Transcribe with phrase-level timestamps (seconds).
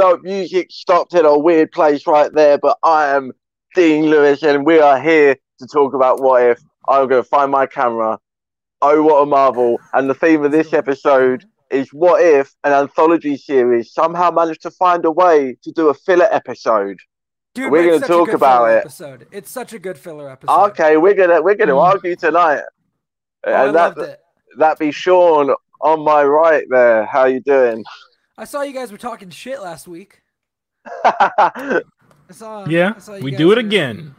[0.00, 3.32] The music stopped in a weird place right there, but I am
[3.74, 6.58] Dean Lewis, and we are here to talk about what if.
[6.88, 8.18] I'm going to find my camera.
[8.80, 9.78] Oh, what a marvel!
[9.92, 14.70] And the theme of this episode is what if an anthology series somehow managed to
[14.70, 16.96] find a way to do a filler episode.
[17.54, 18.78] Dude, We're gonna talk about it.
[18.78, 19.26] Episode.
[19.30, 20.70] It's such a good filler episode.
[20.70, 21.82] Okay, we're gonna we're gonna Mm.
[21.92, 22.62] argue tonight,
[23.46, 24.20] Oh, I and that loved it.
[24.56, 27.04] that be Sean on my right there.
[27.04, 27.84] How you doing?
[28.40, 30.22] I saw you guys were talking shit last week.
[31.04, 31.82] I
[32.30, 32.66] saw.
[32.66, 34.14] Yeah, I saw you we do it were- again.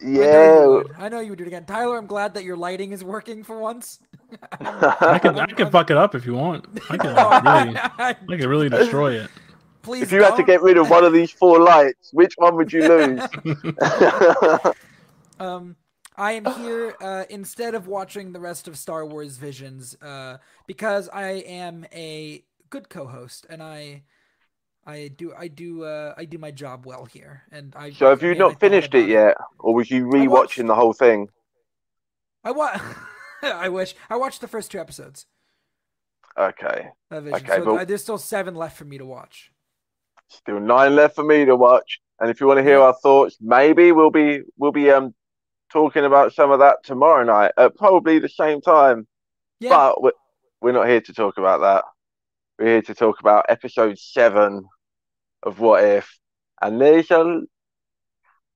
[0.00, 0.94] I know, yeah.
[1.04, 1.64] I know you would do it again.
[1.64, 4.00] Tyler, I'm glad that your lighting is working for once.
[4.60, 6.66] I can I can fuck it up if you want.
[6.90, 9.30] I can really I- I- I can really destroy it.
[9.82, 12.54] please if you had to get rid of one of these four lights, which one
[12.56, 13.20] would you lose?
[15.40, 15.76] Um,
[16.16, 21.08] I am here uh, instead of watching the rest of Star Wars Visions uh, because
[21.08, 22.44] I am a
[22.74, 24.02] good co-host and I,
[24.84, 27.34] I do I do uh, I do my job well here.
[27.52, 30.66] And I so have you not finished it yet, or was you I watched- rewatching
[30.66, 31.28] the whole thing?
[32.42, 32.78] I wa-
[33.42, 35.26] I wish I watched the first two episodes.
[36.36, 39.52] Okay, Okay, so but- uh, there's still seven left for me to watch.
[40.28, 42.00] still nine left for me to watch.
[42.20, 45.14] And if you want to hear our thoughts, maybe we'll be we'll be um
[45.72, 49.06] talking about some of that tomorrow night at probably the same time.
[49.60, 50.18] Yeah, But we're,
[50.60, 51.84] we're not here to talk about that.
[52.56, 54.64] We're here to talk about episode seven
[55.42, 56.20] of What If.
[56.62, 57.40] And there's a,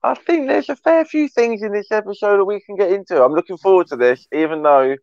[0.01, 3.21] I think there's a fair few things in this episode that we can get into.
[3.21, 4.95] I'm looking forward to this, even though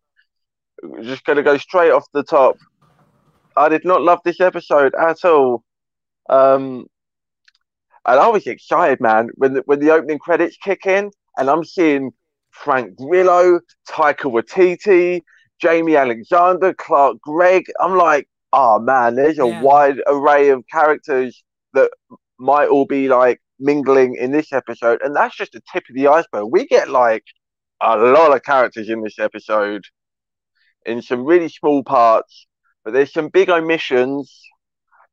[1.03, 2.57] just going to go straight off the top.
[3.55, 5.63] I did not love this episode at all.
[6.27, 6.87] Um,
[8.07, 11.63] and I was excited, man, when the, when the opening credits kick in, and I'm
[11.63, 12.13] seeing
[12.49, 15.21] Frank Grillo, Taika Waititi,
[15.63, 17.65] Jaimie Alexander, Clark Gregg.
[17.79, 19.63] I'm like, oh man, there's a Man.
[19.63, 21.43] wide array of characters
[21.73, 21.91] that
[22.39, 26.07] might all be like mingling in this episode, and that's just the tip of the
[26.07, 26.47] iceberg.
[26.51, 27.23] We get like
[27.81, 29.83] a lot of characters in this episode
[30.85, 32.47] in some really small parts,
[32.83, 34.41] but there's some big omissions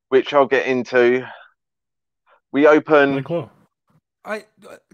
[0.08, 1.26] which I'll get into.
[2.52, 3.16] We open.
[3.16, 3.50] Like, whoa.
[4.24, 4.44] I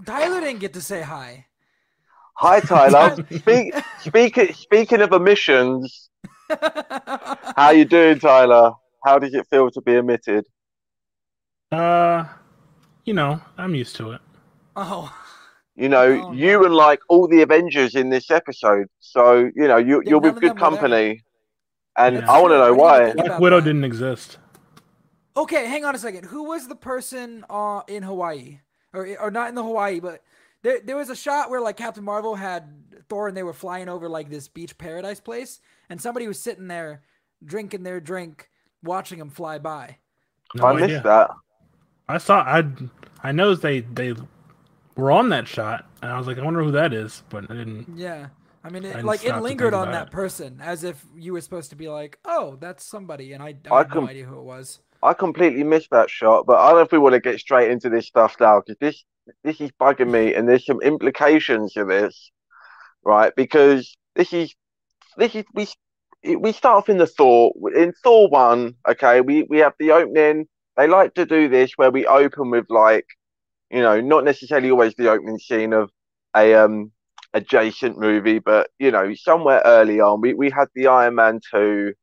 [0.05, 1.47] Tyler didn't get to say hi.
[2.39, 3.17] Hi, Tyler.
[3.31, 6.09] Speak, speaking speaking of omissions,
[7.57, 8.73] how you doing, Tyler?
[9.05, 10.47] How does it feel to be omitted?
[11.73, 12.25] Uh,
[13.05, 14.21] you know, I'm used to it.
[14.77, 15.13] oh,
[15.77, 18.89] You know, Oh, you and like all the Avengers in this episode.
[19.01, 20.91] So you know, you Yeah, you're none with good them were there.
[20.91, 21.25] company,
[21.97, 22.27] and Yeah.
[22.29, 23.13] I want to know What do you why.
[23.13, 24.39] think Black Widow didn't exist.
[25.37, 26.25] Okay, hang on a second.
[26.27, 28.61] Who was the person uh, in Hawaii,
[28.93, 30.23] or or not in the Hawaii, but
[30.63, 33.89] there there was a shot where like Captain Marvel had Thor and they were flying
[33.89, 35.61] over like this beach paradise place,
[35.91, 37.03] and somebody was sitting there
[37.45, 38.49] drinking their drink,
[38.83, 39.99] watching them fly by.
[40.55, 40.87] No I idea.
[40.87, 41.31] missed that.
[42.09, 42.41] I saw.
[42.41, 42.65] I
[43.23, 44.15] I noticed they they
[44.97, 47.55] were on that shot, and I was like, I wonder who that is, but I
[47.55, 47.87] didn't.
[47.97, 48.29] Yeah,
[48.65, 50.13] I mean, it, didn't like it lingered on that it.
[50.13, 53.75] person as if you were supposed to be like, oh, that's somebody, and I, I,
[53.75, 54.81] I had com- no idea who it was.
[55.03, 57.71] I completely missed that shot, but I don't know if we want to get straight
[57.71, 59.05] into this stuff now because this
[59.45, 62.31] this is bugging me, and there's some implications to this,
[63.05, 63.35] right?
[63.35, 64.55] Because this is
[65.17, 65.69] this is we
[66.37, 68.75] we start off in the Thor in Thor one.
[68.89, 70.47] Okay, we we have the opening.
[70.77, 73.07] They like to do this where we open with like,
[73.71, 75.91] you know, not necessarily always the opening scene of
[76.37, 76.93] a um
[77.35, 81.95] adjacent movie, but you know, somewhere early on, we we had the Iron Man two.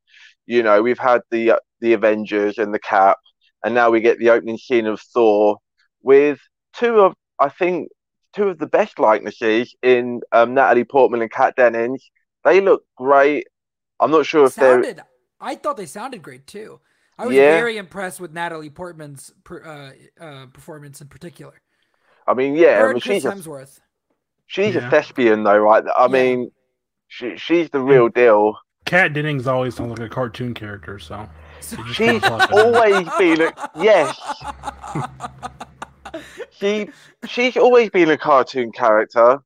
[0.46, 3.18] You know, we've had the the Avengers and the Cap,
[3.64, 5.58] and now we get the opening scene of Thor
[6.02, 6.40] with
[6.74, 7.90] two of I think
[8.34, 12.10] two of the best likenesses in um, Natalie Portman and Kat Dennings.
[12.48, 13.48] They look great.
[14.00, 14.96] I'm not sure if they're
[15.40, 16.80] I thought they sounded great too.
[17.18, 17.52] I was Yeah.
[17.58, 21.62] very impressed with Natalie Portman's per, uh, uh, performance in particular.
[22.26, 23.80] I mean, yeah, I mean, and Chris she's a Hemsworth.
[24.46, 25.84] she's a thespian though, right?
[25.98, 26.08] I Yeah.
[26.08, 26.52] mean,
[27.10, 28.58] she she's the real deal.
[28.86, 31.28] Kat Dennings always sounds like a cartoon character, so
[31.60, 32.76] So- you just She's can't talk about it.
[32.76, 34.18] always been a, yes.
[36.52, 36.90] She
[37.28, 39.40] she's always been a cartoon character,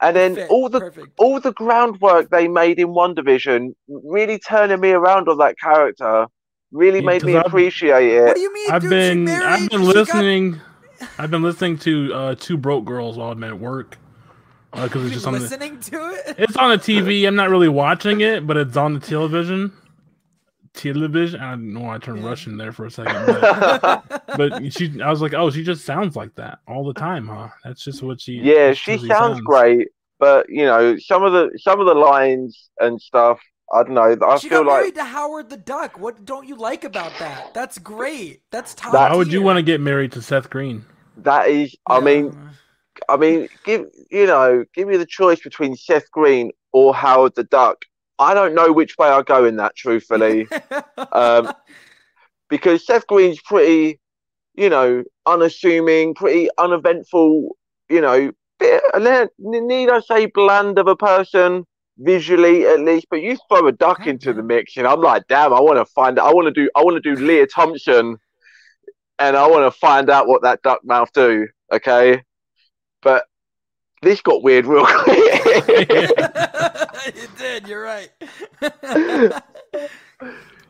[0.00, 1.08] and then Fit, all the perfect.
[1.18, 6.26] all the groundwork they made in WandaVision really turning me around on that character
[6.72, 8.22] really Yeah, made me I've- appreciate it.
[8.24, 8.90] What do you mean, I've dude?
[8.90, 10.60] been married- I've been she got- listening.
[11.18, 13.98] I've been listening to uh, Two Broke Girls while I'm at work
[14.72, 16.34] because You've it's just been on the listening to it.
[16.38, 17.26] it's on the TV.
[17.26, 19.72] I'm not really watching it, but it's on the television.
[20.76, 21.40] Television.
[21.40, 22.28] I don't know why I turned Yeah.
[22.28, 25.00] Russian there for a second, but, but she.
[25.02, 27.48] I was like, oh, she just sounds like that all the time, huh?
[27.64, 28.34] That's just what she.
[28.34, 29.88] yeah, that's she just who sounds great,
[30.18, 33.40] but you know, some of the some of the lines and stuff
[33.72, 34.16] I don't know.
[34.24, 35.98] I she feel got like married to Howard the Duck.
[35.98, 37.52] What don't you like about that?
[37.52, 38.42] That's great.
[38.52, 40.84] That's top That- Why would you want to get married to Seth Green?
[41.18, 41.74] that is.
[41.88, 42.04] I Yeah.
[42.04, 42.50] mean,
[43.08, 47.44] I mean, give you know, give me the choice between Seth Green or Howard the
[47.44, 47.78] Duck.
[48.18, 50.48] I don't know which way I go in that, truthfully,
[51.12, 51.52] um,
[52.48, 54.00] because Seth Green's pretty,
[54.54, 57.56] you know, unassuming, pretty uneventful.
[57.88, 58.82] You know, bit
[59.38, 61.66] need I say bland of a person
[61.98, 63.06] visually at least.
[63.10, 65.78] But you throw a duck Okay, into the mix, and I'm like, damn, I want
[65.78, 66.18] to find.
[66.18, 66.70] I want to do.
[66.74, 68.16] I want to do Lea Thompson,
[69.18, 71.48] and I want to find out what that duck mouth do.
[71.72, 72.22] Okay,
[73.02, 73.24] but
[74.02, 76.12] this got weird real quick.
[77.14, 77.68] it did.
[77.68, 78.10] You're right.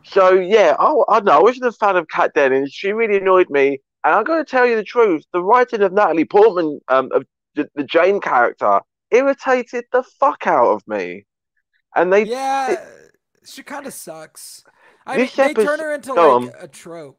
[0.09, 1.33] So yeah, I, I don't know.
[1.33, 2.73] I wasn't a fan of Kat Dennings.
[2.73, 5.25] She really annoyed me, and I'm going to tell you the truth.
[5.33, 7.25] The writing of Natalie Portman, um, of
[7.57, 8.81] the, the Jane character,
[9.11, 11.27] irritated the fuck out of me.
[11.95, 12.85] And they, yeah,
[13.45, 14.63] she kind of sucks.
[15.07, 17.19] I mean, they turn her into like a trope.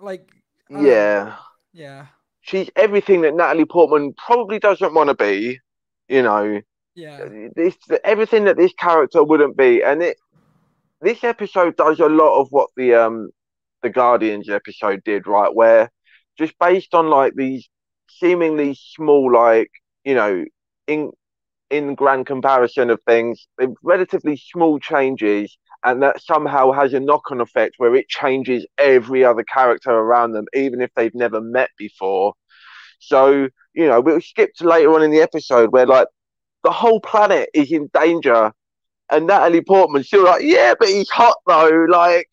[0.00, 0.30] Like,
[0.68, 1.36] yeah,
[1.72, 2.06] yeah,
[2.42, 5.58] she's everything that Natalie Portman probably doesn't want to be.
[6.08, 6.60] You know,
[6.96, 7.48] yeah.
[7.54, 10.16] this everything that this character wouldn't be, and it.
[11.02, 13.30] This episode does a lot of what the um,
[13.82, 15.54] the Guardians episode did, right?
[15.54, 15.90] Where
[16.38, 17.68] just based on like these
[18.08, 19.70] seemingly small, like
[20.04, 20.44] you know,
[20.86, 21.12] in
[21.70, 23.46] in grand comparison of things,
[23.82, 29.44] relatively small changes, and that somehow has a knock-on effect where it changes every other
[29.44, 32.32] character around them, even if they've never met before.
[33.00, 36.08] So you know, we'll skip to later on in the episode where like
[36.66, 38.52] the whole planet is in danger,
[39.12, 41.86] and Natalie Portman's still like, yeah, but he's hot though.
[41.88, 42.28] Like,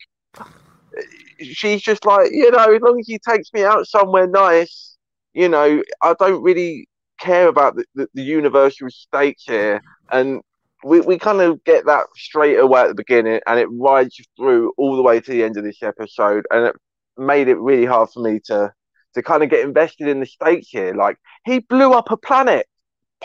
[1.38, 4.96] she's just like, you know, as long as he takes me out somewhere nice,
[5.34, 6.88] you know, I don't really
[7.20, 9.80] care about the, the, the universal stakes here.
[10.10, 10.40] And
[10.82, 14.72] we, we kind of get that straight away at the beginning, and it rides through
[14.76, 16.76] all the way to the end of this episode, and it
[17.16, 18.72] made it really hard for me to
[19.14, 20.92] to kind of get invested in the stakes here.
[20.92, 22.66] Like, he blew up a planet,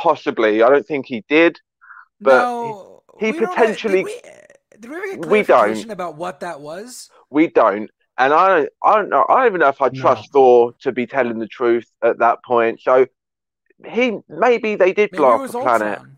[0.01, 0.63] possibly.
[0.63, 1.59] I don't think he did.
[2.21, 5.89] But no, he we don't have- potentially- Did we, did we ever get We don't.
[5.91, 7.09] about what that was?
[7.29, 7.89] we don't.
[8.17, 9.25] And I don't, I don't know.
[9.29, 10.01] I don't even know if I No.
[10.01, 12.81] trust Thor to be telling the truth at that point.
[12.81, 13.05] So
[13.85, 15.87] he maybe they did Maybe blow up the planet.
[15.99, 16.15] Ultron.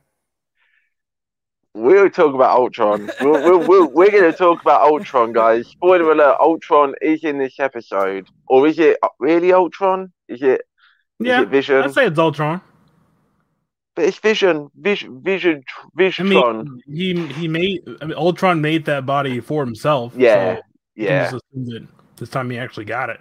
[1.74, 3.10] We'll talk about Ultron.
[3.22, 5.68] we'll, we'll, we'll, we're going to talk about Ultron, guys.
[5.68, 10.12] Spoiler alert: Ultron is in this episode, or is it really Ultron?
[10.28, 10.62] Is it?
[11.20, 11.84] Is Yeah, it Vision?
[11.84, 12.62] I'd say it's Ultron.
[13.96, 15.64] But it's Vision, Vision, Vision,
[15.96, 16.28] Vision.
[16.28, 16.82] I Vision.
[16.88, 20.14] mean, he he made I mean, Ultron made that body for himself.
[20.16, 20.62] yeah, so
[20.96, 21.32] yeah.
[21.32, 23.20] just that this time he actually got it.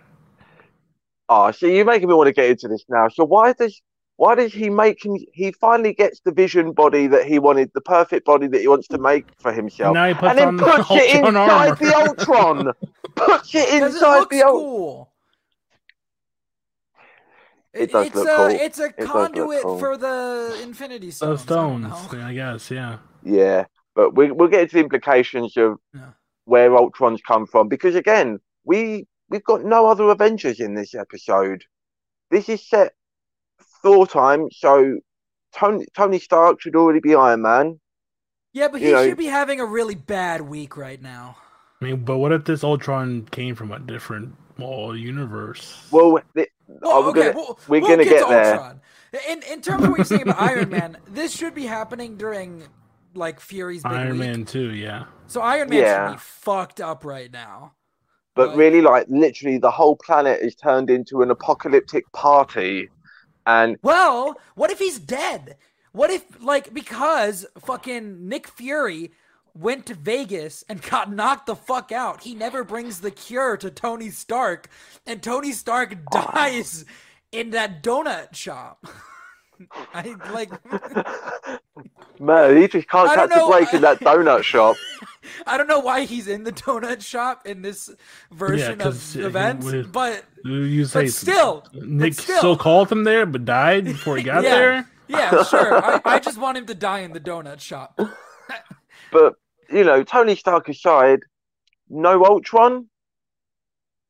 [1.28, 3.08] Oh, so you're making me want to get into this now.
[3.08, 3.80] So why does
[4.16, 5.16] why does he make him?
[5.32, 8.86] He finally gets the vision body that he wanted, the perfect body that he wants
[8.88, 11.36] to make for himself, And now he puts and then on the it inside
[11.70, 11.76] armor.
[11.76, 12.72] the Ultron.
[13.16, 14.52] puts it Because it inside the Ultron.
[14.52, 15.09] cool.
[17.72, 18.46] It does it's look a cool.
[18.48, 19.78] it's a does look conduit cool.
[19.78, 21.86] for the Infinity So Stones.
[21.86, 22.26] I stones, know.
[22.26, 22.70] I guess.
[22.70, 22.98] Yeah.
[23.22, 23.64] Yeah,
[23.94, 26.10] but we we'll get into the implications of Yeah.
[26.46, 31.62] where Ultron's come from because again, we we've got no other Avengers in this episode.
[32.30, 32.92] This is set
[33.82, 34.98] Thor time, so
[35.54, 37.80] Tony Tony Stark should already be Iron Man.
[38.52, 41.36] Yeah, but You he know- should be having a really bad week right now.
[41.80, 45.86] I mean, but what if this Ultron came from a different well universe?
[45.90, 48.52] Well, the, Well, we're okay, gonna- we'll, we're we'll gonna get, get to there.
[48.54, 48.80] Ultron.
[49.28, 52.62] In in terms of what you're saying about Iron Man, this should be happening during
[53.14, 54.20] like Fury's big Iron week.
[54.20, 54.72] Man too.
[54.74, 55.04] Yeah.
[55.26, 56.08] So Iron Man Yeah.
[56.10, 57.72] should be fucked up right now.
[58.36, 62.88] but Like- really, like literally, the whole planet is turned into an apocalyptic party,
[63.46, 65.56] and Well, what if he's dead?
[65.92, 69.10] What if like because fucking Nick Fury
[69.54, 72.22] went to Vegas and got knocked the fuck out.
[72.22, 74.68] He never brings the cure to Tony Stark
[75.06, 76.30] and Tony Stark oh.
[76.34, 76.84] dies
[77.32, 78.86] in that donut shop.
[79.94, 80.50] I like
[82.18, 83.50] man, he just can't I don't catch a know.
[83.50, 84.76] break in that donut shop.
[85.46, 87.90] I don't know why he's in the donut shop in this
[88.32, 92.38] version 'cause of events, would- but You say but still, Nick but still.
[92.38, 94.50] still called him there, but died before he got Yeah.
[94.50, 94.88] there.
[95.08, 95.84] yeah, sure.
[95.84, 98.00] I, I just want him to die in the donut shop.
[99.12, 99.34] But
[99.72, 101.20] you know, Tony Stark aside,
[101.88, 102.88] no Ultron.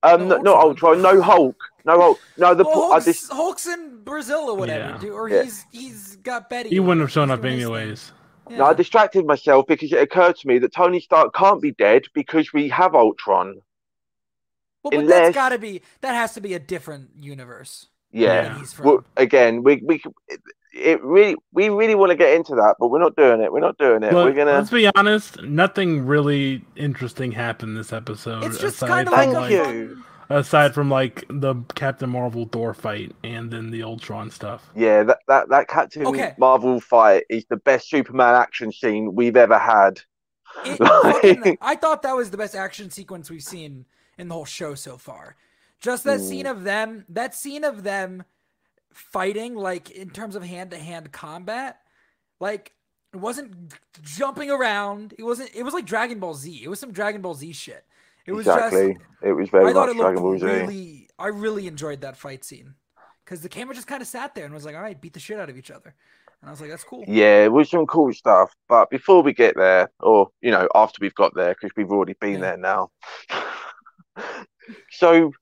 [0.03, 2.65] Um, No no, not Ultron, no Hulk, no Hulk, no the.
[2.65, 4.99] Well, po- I Hulk's, just Hulk's in Brazil or whatever, Yeah.
[4.99, 5.43] dude, or Yeah.
[5.43, 6.71] he's he's got Betty.
[6.71, 7.75] He wouldn't have shown up doing his thing.
[7.75, 8.13] anyways.
[8.49, 8.57] Yeah.
[8.59, 12.05] no, I distracted myself because it occurred to me that Tony Stark can't be dead
[12.15, 13.61] because we have Ultron.
[14.83, 17.89] well, but unless- that's got to be that has to be a different universe.
[18.11, 18.43] Yeah.
[18.49, 18.87] that he's from.
[18.87, 20.03] Well, again, we we
[20.73, 23.53] it really we really want to get into that, but we're not doing it.
[23.53, 24.13] We're not doing it.
[24.13, 24.53] Look, we're gonna.
[24.59, 25.43] let's be honest.
[25.43, 28.45] Nothing really interesting happened this episode.
[28.45, 30.05] It's just aside kind of from, like Thank you.
[30.29, 34.71] aside from like the Captain Marvel Thor fight and then the Ultron stuff.
[34.77, 36.35] Yeah, that that that Captain Okay.
[36.39, 40.01] Marvel fight is the best Superman action scene we've ever had.
[40.65, 40.81] It,
[41.45, 43.87] Like- I thought that was the best action sequence we've seen
[44.19, 45.37] in the whole show so far.
[45.81, 46.29] Just that Mm.
[46.29, 48.25] scene of them, that scene of them
[48.93, 51.79] fighting, like in terms of hand to hand combat,
[52.41, 52.73] like
[53.13, 55.15] it wasn't jumping around.
[55.19, 55.51] It wasn't.
[55.55, 56.61] It was like Dragon Ball Z.
[56.63, 57.85] It was some Dragon Ball Z shit.
[58.27, 58.95] It was exactly.
[58.95, 59.05] just.
[59.23, 60.45] it was very I thought much it looked Dragon Ball Z.
[60.47, 61.09] really.
[61.19, 62.75] I really enjoyed that fight scene
[63.25, 65.21] because the camera just kind of sat there and was like, "All right, beat the
[65.21, 65.95] shit out of each other,"
[66.41, 68.55] and I was like, "That's cool." Yeah, it was some cool stuff.
[68.69, 72.15] But before we get there, or you know, after we've got there, because we've already
[72.21, 72.41] been Yeah.
[72.41, 72.91] there now.
[74.91, 75.33] so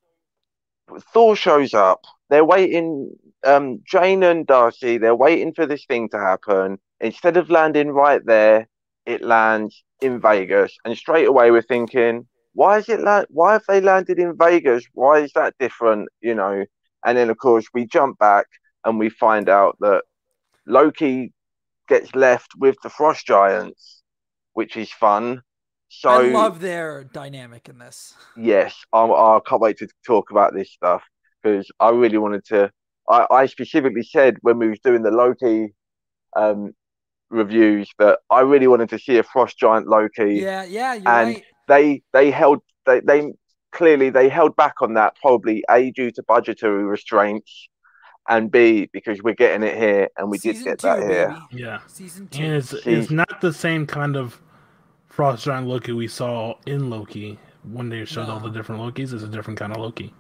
[1.13, 2.05] Thor shows up.
[2.31, 3.11] They're waiting.
[3.49, 4.99] Um, Jane and Darcy.
[4.99, 6.79] They're waiting for this thing to happen.
[7.01, 8.69] Instead of landing right there,
[9.07, 13.65] it lands in Vegas, and straight away we're thinking, why is it la- Why have
[13.69, 14.85] they landed in Vegas?
[14.93, 16.09] Why is that different?
[16.21, 16.65] You know.
[17.05, 18.47] And then of course we jump back
[18.85, 20.03] and we find out that
[20.67, 21.33] Loki
[21.89, 24.03] gets left with the Frost Giants,
[24.55, 25.43] which is fun.
[25.89, 28.15] So I love their dynamic in this.
[28.37, 31.03] yes, I, I can't wait to talk about this stuff
[31.43, 32.71] because I really wanted to.
[33.09, 35.73] I, I specifically said when we was doing the Loki
[36.37, 36.73] um,
[37.31, 40.35] reviews that I really wanted to see a Frost Giant Loki.
[40.37, 41.45] Yeah, yeah, you're And- right.
[41.69, 43.31] They they held they they
[43.73, 47.69] clearly they held back on that probably a due to budgetary restraints
[48.27, 51.29] and b because we're getting it here and we Season did get two, that here.
[51.51, 51.63] baby.
[51.65, 51.81] Yeah.
[51.87, 52.43] Season two.
[52.43, 54.41] And it's, it's not the same kind of
[55.09, 59.13] Frost Giant Loki we saw in Loki when they showed all the different Lokis.
[59.13, 60.15] It's a different kind of Loki.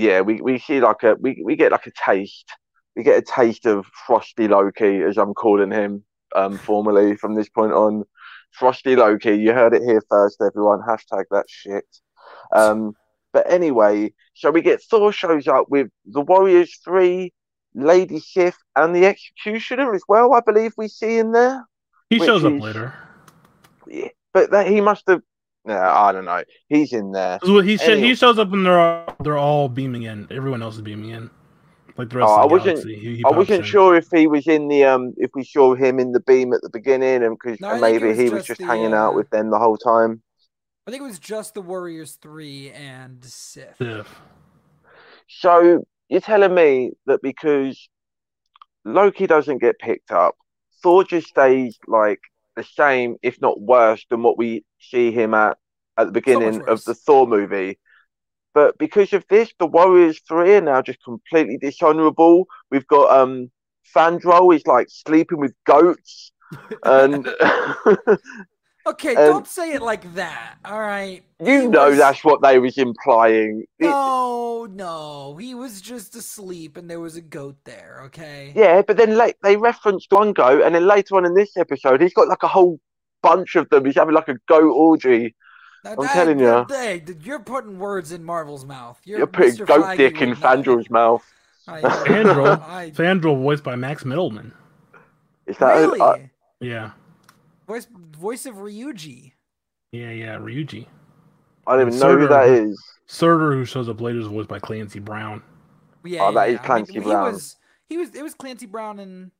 [0.00, 2.50] Yeah, we, we see like a we, we get like a taste.
[2.96, 6.04] We get a taste of Frosty Loki, as I'm calling him,
[6.34, 8.04] um, formally from this point on.
[8.52, 10.80] Frosty Loki, you heard it here first, everyone.
[10.80, 11.84] Hashtag that shit.
[12.52, 12.94] Um,
[13.32, 17.32] but anyway, so we get Thor shows up with the Warriors three,
[17.74, 20.34] Lady Sif, and the Executioner as well.
[20.34, 21.64] I believe we see in there.
[22.08, 22.94] He shows up is- later.
[23.86, 25.22] Yeah, but that he must have.
[25.70, 26.42] No, I don't know.
[26.68, 27.38] He's in there.
[27.44, 28.08] So he sh- Anyway.
[28.08, 30.26] he shows up and they're all, they're all beaming in.
[30.30, 31.30] Everyone else is beaming in.
[31.96, 32.94] Like the rest Oh, of the I wasn't- galaxy.
[32.98, 33.64] He, he I wasn't in.
[33.64, 36.62] sure if he was in the um if we saw him in the beam at
[36.62, 38.66] the beginning and because No, I think it maybe was he was just just the,
[38.66, 40.22] hanging uh, out with them the whole time.
[40.86, 43.76] I think it was just the Warriors three and Sith.
[43.78, 44.08] Sif.
[45.28, 47.88] So you're telling me that because
[48.84, 50.34] Loki doesn't get picked up,
[50.82, 52.18] Thor just stays like
[52.56, 55.58] the same, if not worse, than what we see him at
[56.00, 57.78] at the beginning of the Thor movie.
[58.54, 62.46] But because of this, the Warriors three are now just completely dishonorable.
[62.70, 63.50] We've got um
[63.94, 66.32] Fandro is like sleeping with goats,
[66.84, 67.28] and
[68.86, 70.56] Okay, Um, don't say it like that.
[70.64, 71.22] All right.
[71.38, 73.64] He you know was- that's what they was implying.
[73.78, 78.00] It- No, no, he was just asleep, and there was a goat there.
[78.06, 78.52] Okay.
[78.56, 82.00] Yeah, but then like they referenced one goat, and then later on in this episode,
[82.00, 82.80] he's got like a whole
[83.22, 83.84] bunch of them.
[83.84, 85.34] He's having like a goat orgy.
[85.84, 86.66] Now, I'm telling you.
[86.68, 89.00] Hey, you're putting words in Marvel's mouth.
[89.04, 89.66] You're, You're putting Mr.
[89.66, 90.46] goat Feige dick in would know.
[90.48, 91.24] Fandral's mouth.
[91.66, 92.60] I- Fandral.
[92.68, 94.52] I- Fandral voiced by Max Mittelman.
[95.46, 96.00] Is that really?
[96.00, 96.16] uh,
[96.60, 96.90] Yeah.
[97.66, 99.32] voice voice of Ryuji.
[99.92, 100.86] Yeah, yeah, Ryuji.
[101.66, 102.80] I don't even And know who that is.
[103.06, 105.42] Surtur, who shows up later, is voiced by Clancy Brown.
[106.04, 107.32] Yeah, Oh, that yeah, is I mean, Clancy he Brown.
[107.32, 107.56] was
[107.88, 109.30] he was it was Clancy Brown in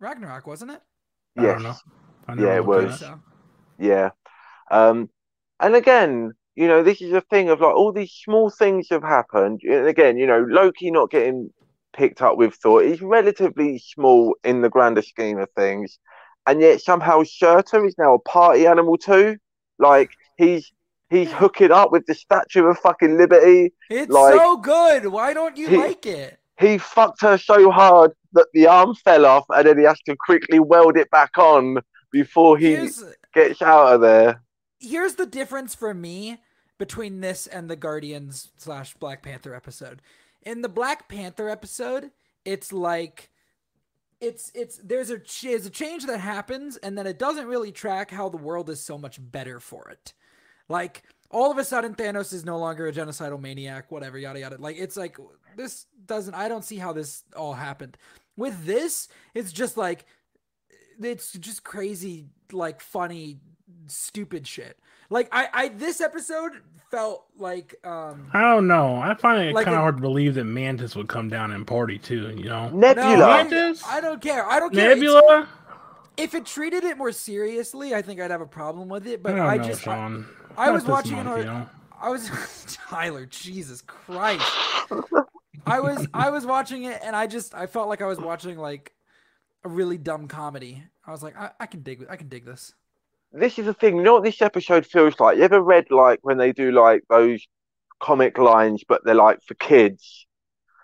[0.00, 0.80] Ragnarok, wasn't it?
[1.36, 1.52] I Yes.
[1.54, 1.74] don't know.
[2.28, 3.00] I Yeah, it was.
[3.00, 3.20] So,
[3.78, 4.10] Yeah.
[4.70, 5.08] Um,
[5.60, 9.02] and again, you know, this is a thing of like all these small things have
[9.02, 9.60] happened.
[9.62, 11.50] And again, you know, Loki not getting
[11.92, 15.98] picked up with Thor is relatively small in the grander scheme of things.
[16.46, 19.36] And yet somehow Surtur is now a party animal too.
[19.78, 20.72] Like he's
[21.10, 23.72] he's hooking up with the Statue of fucking Liberty.
[23.88, 25.06] it's Like- so good.
[25.06, 26.38] Why don't you He- like it?
[26.58, 30.16] He fucked her so hard that the arm fell off and then he has to
[30.26, 31.78] quickly weld it back on
[32.10, 34.42] before he Here's gets out of there.
[34.78, 36.38] Here's the difference for me
[36.78, 40.00] between this and the Guardians slash Black Panther episode.
[40.42, 42.10] In the Black Panther episode,
[42.44, 43.30] it's like
[44.20, 48.10] it's it's there's a there's a change that happens, and then it doesn't really track
[48.10, 50.14] how the world is so much better for it.
[50.68, 54.56] Like all of a sudden, Thanos is no longer a genocidal maniac, whatever, yada yada.
[54.58, 55.18] Like it's like
[55.56, 56.34] this doesn't.
[56.34, 57.96] I don't see how this all happened.
[58.36, 60.06] With this, it's just like
[61.00, 63.40] it's just crazy, like funny,
[63.86, 64.78] stupid shit.
[65.10, 66.52] Like I, I this episode
[66.90, 68.96] felt like um I don't know.
[68.96, 71.52] I find it Like kind a- of hard to believe that Mantis would come down
[71.52, 72.30] and party too.
[72.36, 73.16] You know, Nebula.
[73.16, 73.82] No, I, Mantis?
[73.86, 74.44] I don't care.
[74.48, 74.90] I don't care.
[74.90, 75.48] It's- Nebula.
[76.16, 79.20] If it treated it more seriously, I think I'd have a problem with it.
[79.20, 80.26] I But don't I, know, just I, Sean.
[80.56, 81.68] I Not was watching month, an- you know?
[82.00, 82.28] I was
[82.88, 84.44] Tyler, Jesus Christ.
[85.66, 88.58] I was I was watching it and I just I felt like I was watching
[88.58, 88.92] like
[89.64, 90.82] a really dumb comedy.
[91.06, 92.74] I was like, I, I can dig I can dig this.
[93.32, 93.96] This is the thing.
[93.96, 95.36] You know what this episode feels like?
[95.36, 97.46] You ever read like when they do like those
[98.00, 100.26] comic lines, but they're like for kids,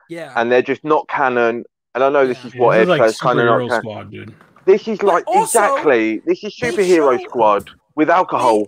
[0.08, 0.32] Yeah.
[0.36, 1.64] and they're just not canon.
[1.94, 2.48] And I know this Yeah.
[2.48, 3.82] is what this is like kind of superhero not canon.
[3.82, 4.34] squad, dude.
[4.66, 6.18] This is like also, exactly.
[6.26, 8.66] This is superhero show- squad with alcohol.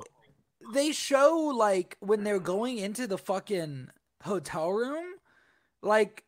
[0.73, 3.89] they show like when they're going into the fucking
[4.25, 5.05] hotel room,
[5.83, 6.25] like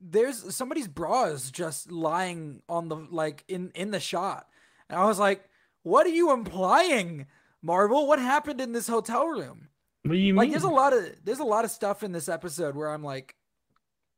[0.00, 4.46] there's somebody's bra is just lying on the like in in the shot,
[4.90, 5.48] and I was like,
[5.84, 7.26] "What are you implying,
[7.62, 8.06] Marvel?
[8.08, 9.68] What happened in this hotel room?"
[10.02, 10.50] What do you Like, mean?
[10.50, 13.34] there's a lot of there's a lot of stuff in this episode where I'm like,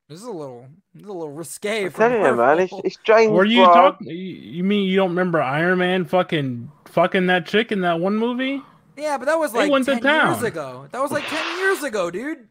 [0.09, 2.73] "This is a little this is a little risque." I'm for telling you, man, it's,
[2.73, 3.31] Marvel." it's James.
[3.31, 4.09] Were you talking?
[4.09, 8.63] You mean you don't remember Iron Man fucking fucking that chick in that one movie?
[8.97, 10.89] Yeah, but that was like went to ten years ago.
[10.91, 12.49] That was like ten years ago, dude.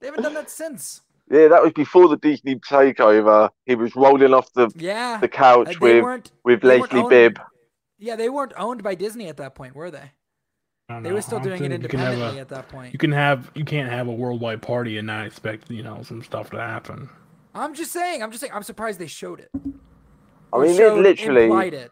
[0.00, 1.00] They haven't done that since.
[1.28, 3.50] Yeah, that was before the Disney takeover.
[3.64, 5.16] He was rolling off the, Yeah.
[5.18, 7.40] the couch with with Leslie owned- Bibb.
[7.98, 10.12] Yeah, they weren't owned by Disney at that point, were they?
[10.88, 11.14] They know.
[11.14, 12.92] were still doing it think you can have independently a- at that point.
[12.92, 16.22] You can have you can't have a worldwide party and not expect you know some
[16.22, 17.08] stuff to happen.
[17.54, 18.22] I'm just saying.
[18.22, 18.52] I'm just saying.
[18.54, 19.50] I'm surprised they showed it.
[20.52, 21.90] I mean, they're showed- literally, it.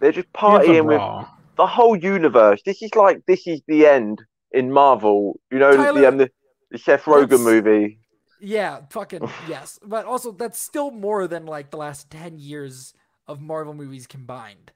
[0.00, 1.26] they're just partying with brawl.
[1.56, 2.60] the whole universe.
[2.66, 5.40] This is like this is the end in Marvel.
[5.50, 6.30] You know Tyler, the um, the,
[6.70, 7.98] the Seth Rogen movie.
[8.40, 9.78] Yeah, fucking yes.
[9.82, 12.92] But also, that's still more than like the last ten years
[13.26, 14.72] of Marvel movies combined.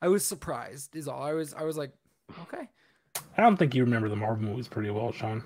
[0.00, 0.96] I was surprised.
[0.96, 1.22] Is all.
[1.22, 1.54] I was.
[1.54, 1.92] I was like,
[2.42, 2.68] okay.
[3.36, 5.42] I don't think you remember the Marvel movies pretty well, Sean.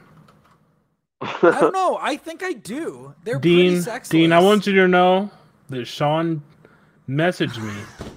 [1.21, 1.99] I don't know.
[2.01, 3.15] I think I do.
[3.25, 4.09] They're Dean, pretty sexless.
[4.09, 5.31] Dean, I want you to know
[5.69, 6.43] that Sean
[7.09, 8.11] messaged me.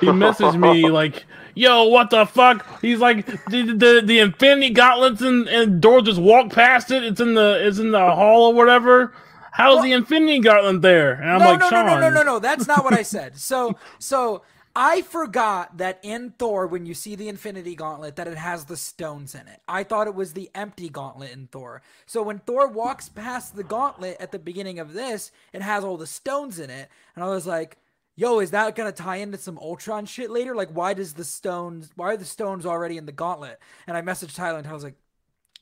[0.00, 5.20] He messaged me like, "Yo, what the fuck?" He's like, "The the, the Infinity Gauntlets
[5.20, 7.04] and and Thor just walked past it.
[7.04, 9.12] It's in the it's in the hall or whatever.
[9.52, 12.22] How's the Infinity Gauntlet there?" And I'm no, like, no, "Sean, no, no, no, no,
[12.22, 12.38] no.
[12.38, 13.36] That's not what I said.
[13.36, 14.42] So, so
[14.76, 18.76] I forgot that in Thor, when you see the Infinity Gauntlet, that it has the
[18.76, 19.60] stones in it.
[19.68, 21.80] I thought it was the empty gauntlet in Thor.
[22.06, 25.96] So when Thor walks past the gauntlet at the beginning of this, it has all
[25.96, 27.78] the stones in it, and I was like.
[28.16, 30.54] Yo, is that gonna tie into some Ultron shit later?
[30.54, 31.90] Like, why does the stones?
[31.96, 33.58] Why are the stones already in the gauntlet?
[33.88, 34.94] And I messaged Tyler, and I was like,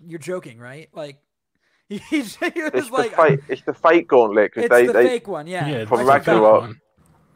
[0.07, 1.23] "You're joking, right?" Like,
[1.89, 3.41] he, he was It's like, the fake.
[3.49, 6.05] It's the fake gauntlet because "It's they the they fake one, yeah." yeah, From the
[6.05, 6.61] Ragnarok.
[6.61, 6.81] one.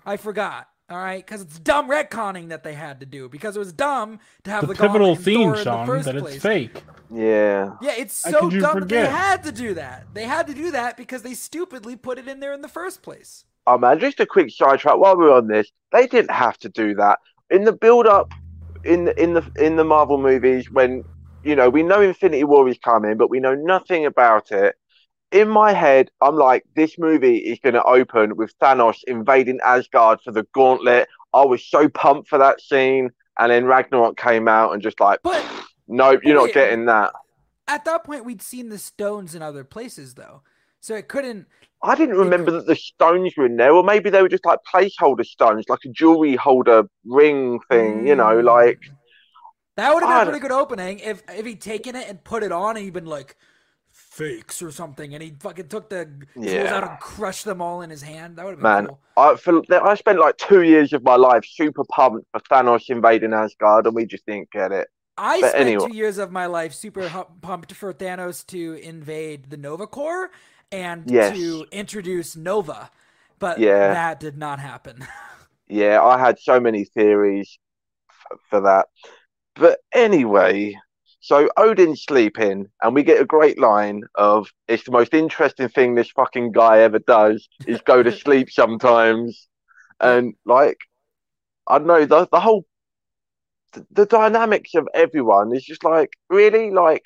[0.04, 0.68] I forgot.
[0.88, 4.20] All right, because it's dumb retconning that they had to do because it was dumb
[4.44, 6.36] to have The the, pivotal gauntlet in theme, Thor in the Sean, first that it's
[6.36, 6.42] place.
[6.42, 6.84] fake.
[7.10, 7.72] yeah.
[7.80, 10.06] Yeah, it's so dumb that they had to do that.
[10.14, 13.02] They had to do that because they stupidly put it in there in the first
[13.02, 13.44] place.
[13.66, 15.70] Oh man, just a quick sidetrack while we're on this.
[15.92, 17.18] They didn't have to do that
[17.50, 18.32] in the build up
[18.84, 21.04] in the in the in the Marvel movies when
[21.42, 24.76] you know we know Infinity War is coming, but we know nothing about it.
[25.32, 30.20] In my head, I'm like, this movie is going to open with Thanos invading Asgard
[30.22, 31.08] for the Gauntlet.
[31.34, 35.18] I was so pumped for that scene, and then Ragnarok came out and just like,
[35.22, 35.44] But
[35.88, 37.12] nope, you're not getting that.
[37.66, 40.42] at that point, we'd seen the stones in other places, though,
[40.80, 41.46] so it couldn't.
[41.82, 44.60] I didn't remember that the stones were in there, or maybe they were just like
[44.72, 48.44] placeholder stones, like a jewelry holder ring thing, you know, Mm.
[48.44, 48.78] like
[49.76, 52.42] That would have been a pretty good opening if if he'd taken it and put
[52.42, 53.36] it on and he'd been like
[54.16, 56.74] fakes or something, and he fucking took the tools Yeah.
[56.74, 58.36] out and crushed them all in his hand.
[58.36, 59.00] That would have been Man, cool.
[59.16, 63.32] I for, I spent like two years of my life super pumped for Thanos invading
[63.32, 64.88] Asgard, and we just didn't get it.
[65.18, 65.88] I But spent anyway.
[65.88, 67.08] two years of my life super
[67.40, 70.30] pumped for Thanos to invade the Nova Corps
[70.72, 71.36] and Yes.
[71.36, 72.90] to introduce Nova,
[73.38, 73.92] but Yeah.
[73.94, 75.06] that did not happen.
[75.68, 77.58] Yeah, I had so many theories
[78.08, 78.86] f- for that.
[79.56, 80.76] But anyway,
[81.26, 85.96] so Odin's sleeping, and we get a great line of it's the most interesting thing
[85.96, 89.48] this fucking guy ever does is go to sleep sometimes.
[89.98, 90.78] And like,
[91.66, 92.64] I know, the, the whole
[93.72, 97.02] the, the dynamics of everyone is just like really like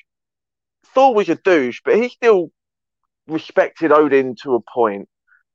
[0.95, 2.51] Thor was a douche, but he still
[3.27, 5.09] respected Odin to a point.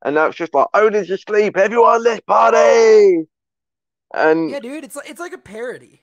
[0.03, 3.27] And that's just like Odin's asleep, everyone let's party.
[4.11, 6.01] And yeah, dude, it's like it's like a parody.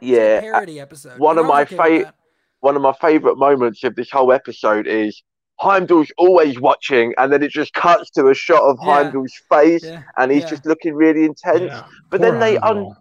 [0.00, 1.18] It's like a yeah, parody episode.
[1.18, 2.14] one and of my okay with fa- that.
[2.60, 5.22] one of my favorite moments of this whole episode is
[5.58, 8.86] Heimdall's always watching, and then it just cuts to a shot of Yeah.
[9.04, 10.48] Heimdall's face, Yeah, and he's yeah.
[10.50, 11.62] just looking really intense.
[11.62, 12.94] Yeah, But poor then they un-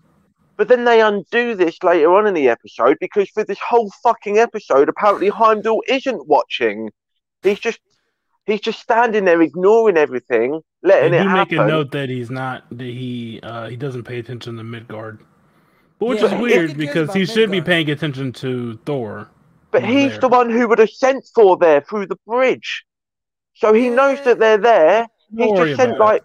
[0.58, 4.38] But then they undo this later on in the episode because for this whole fucking
[4.38, 6.92] episode, apparently Heimdall isn't watching.
[7.44, 7.80] He's just
[8.46, 12.32] he's just standing there ignoring everything, letting They it do make a note that he's
[12.32, 15.20] not that he uh he doesn't pay attention to Midgard.
[16.00, 19.30] But which Yeah, is weird because he should be paying attention to Thor.
[19.72, 20.20] But he's there.
[20.20, 22.86] the one who would have sent Thor there through the bridge.
[23.54, 25.08] So he knows that they're there.
[25.32, 26.24] He Don't worry just sent like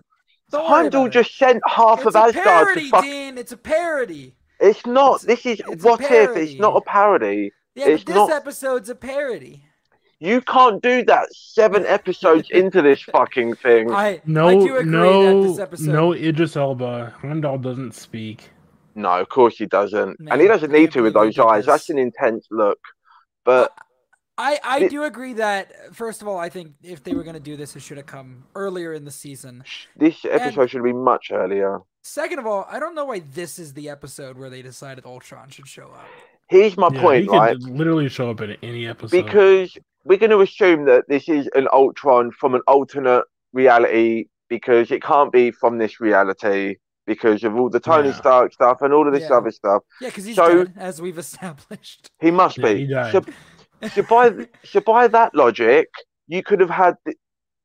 [0.50, 3.04] Don't Heimdall just sent half It's of a Asgard parody, to fuck.
[3.04, 3.38] Dean.
[3.38, 4.34] It's a parody.
[4.58, 5.22] It's not.
[5.22, 6.36] It's- this is it's what if.
[6.36, 7.52] It's not a parody.
[7.76, 9.64] Yeah, It's but this not- episode's a parody.
[10.18, 13.90] You can't do that seven episodes into this fucking thing.
[13.90, 15.92] I No, I do agree no, that this episode.
[15.92, 16.12] no.
[16.12, 17.14] Idris Elba.
[17.22, 18.50] Heimdall doesn't speak.
[18.94, 21.66] No, of course he doesn't, Man, and he doesn't need to with those eyes.
[21.66, 22.78] That's an intense look.
[23.44, 23.72] But
[24.38, 27.40] I I It- do agree that first of all, I think if they were gonna
[27.40, 29.64] do this, it should have come earlier in the season.
[29.96, 31.80] this episode should be much earlier.
[32.02, 35.50] Second of all, I don't know why this is the episode where they decided Ultron
[35.50, 36.06] should show up.
[36.48, 37.56] Here's my Yeah, he point, could right?
[37.58, 39.10] literally show up in any episode.
[39.24, 44.90] Because we're going to assume that this is an Ultron from an alternate reality because
[44.90, 46.76] it can't be from this reality
[47.14, 48.14] because of all the Tony Yeah.
[48.22, 49.36] Stark stuff and all of this Yeah.
[49.38, 49.82] other stuff.
[50.00, 52.06] Yeah, because he's So- dead, as we've established.
[52.20, 52.86] He must Yeah, be.
[52.86, 52.92] he.
[53.10, 53.20] So,
[53.94, 55.88] so by so by that logic,
[56.28, 57.14] you could have had the,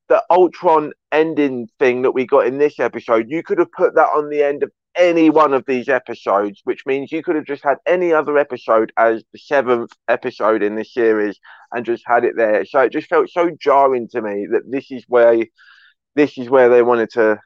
[0.10, 3.26] the Ultron ending thing that we got in this episode.
[3.30, 6.86] You could have put that on the end of any one of these episodes, which
[6.86, 10.86] means you could have just had any other episode as the seventh episode in the
[10.86, 11.38] series
[11.74, 12.64] and just had it there.
[12.66, 15.38] So it just felt so jarring to me that this is where
[16.16, 17.38] this is where they wanted to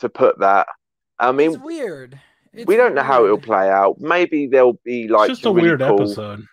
[0.00, 0.66] to put that.
[1.22, 2.18] I mean, it's weird.
[2.52, 3.98] It's we don't know how it'll play out.
[4.00, 6.44] Maybe there'll be like it's just a really weird cool- episode.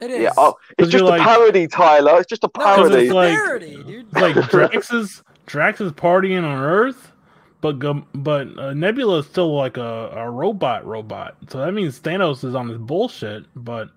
[0.00, 0.20] It is.
[0.22, 2.18] Yeah, oh, it's 'Cause just a like- parody, Tyler.
[2.18, 3.08] It's just a no, it's parody.
[3.08, 4.12] a like- parody, dude.
[4.14, 7.12] Like Drax is Drax is partying on Earth,
[7.60, 7.78] but
[8.14, 11.36] but uh, Nebula is still like a, a robot robot.
[11.48, 13.44] So that means Thanos is on his bullshit.
[13.56, 13.88] But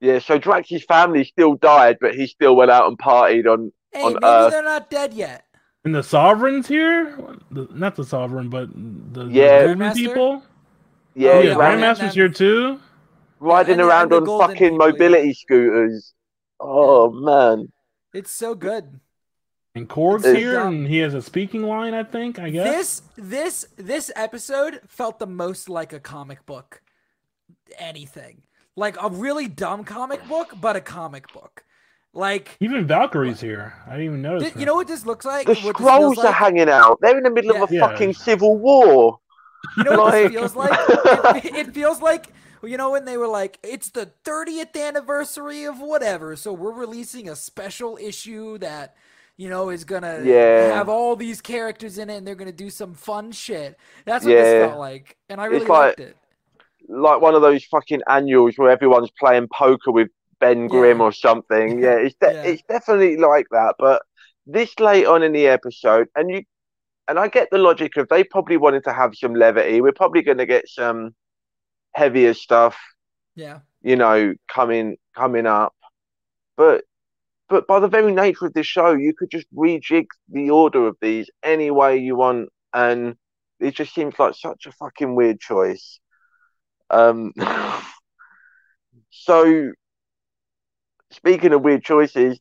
[0.00, 3.72] Yeah, so Drax's family still died, but he still went out and partied on.
[3.92, 4.52] hey, on maybe Earth.
[4.52, 5.44] they're not dead yet.
[5.84, 7.16] And the Sovereigns here,
[7.50, 9.66] the, not the Sovereign, but the, the Yeah.
[9.66, 10.42] Golden people.
[11.14, 12.80] Yeah, Oh, yeah, yeah, Grandmaster's here too.
[13.40, 14.92] riding and around on fucking people, yeah.
[14.92, 16.14] mobility scooters.
[16.60, 17.72] Oh man,
[18.12, 19.00] It's so good.
[19.74, 20.74] And Korg's It's here, dumb.
[20.74, 21.94] and he has a speaking line.
[21.94, 22.38] I think.
[22.40, 22.64] I guess.
[22.74, 26.82] This this this episode felt the most like a comic book.
[27.78, 28.42] Anything.
[28.76, 31.64] Like a really dumb comic book, but a comic book.
[32.12, 33.74] Like Even Valkyrie's here.
[33.86, 34.52] I didn't even notice.
[34.52, 35.46] thi- you know what this looks like?
[35.46, 36.34] the What this scrolls feels are like?
[36.34, 36.98] hanging out.
[37.00, 37.80] They're in the middle of a Yeah.
[37.88, 39.20] fucking civil war.
[39.76, 41.44] You know what Like- this feels like?
[41.44, 42.26] It, it feels like
[42.62, 47.28] you know when they were like, it's the 30th anniversary of whatever, so we're releasing
[47.28, 48.96] a special issue that
[49.36, 50.74] you know is gonna Yeah.
[50.74, 53.78] have all these characters in it, and they're gonna do some fun shit.
[54.04, 56.16] That's what this felt like, and I really It's like- liked it.
[56.88, 60.08] Like one of those fucking annuals where everyone's playing poker with
[60.40, 61.04] Ben Grimm Yeah.
[61.06, 61.78] or something.
[61.82, 62.42] Yeah, it's de- Yeah.
[62.44, 63.76] it's definitely like that.
[63.78, 64.02] But
[64.46, 66.42] this late on in the episode, and you
[67.08, 69.80] and I get the logic of they probably wanted to have some levity.
[69.80, 71.14] We're probably going to get some
[71.94, 72.78] heavier stuff
[73.34, 75.74] Yeah, you know, coming coming up.
[76.56, 76.84] But
[77.48, 80.96] but by the very nature of this show, you could just rejig the order of
[81.00, 83.16] these any way you want, and
[83.60, 86.00] it just seems like such a fucking weird choice.
[86.90, 87.32] Um,
[89.10, 89.72] so
[91.10, 92.38] speaking of weird choices,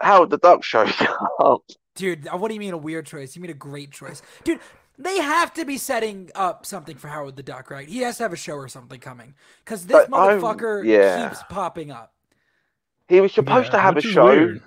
[0.00, 0.92] Howard the Duck shows
[1.40, 1.62] up.
[1.94, 2.26] dude.
[2.28, 3.36] uh, What do you mean a weird choice?
[3.36, 4.60] You mean a great choice, dude?
[4.96, 7.88] They have to be setting up something for Howard the Duck, right?
[7.88, 11.28] He has to have a show or something coming because this But I'm- motherfucker yeah.
[11.28, 12.12] keeps popping up.
[13.08, 14.26] He was supposed Yeah, to have a show.
[14.26, 14.62] weird.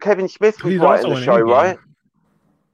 [0.00, 1.50] Kevin Smith was He's writing the show, Endgame.
[1.50, 1.78] right?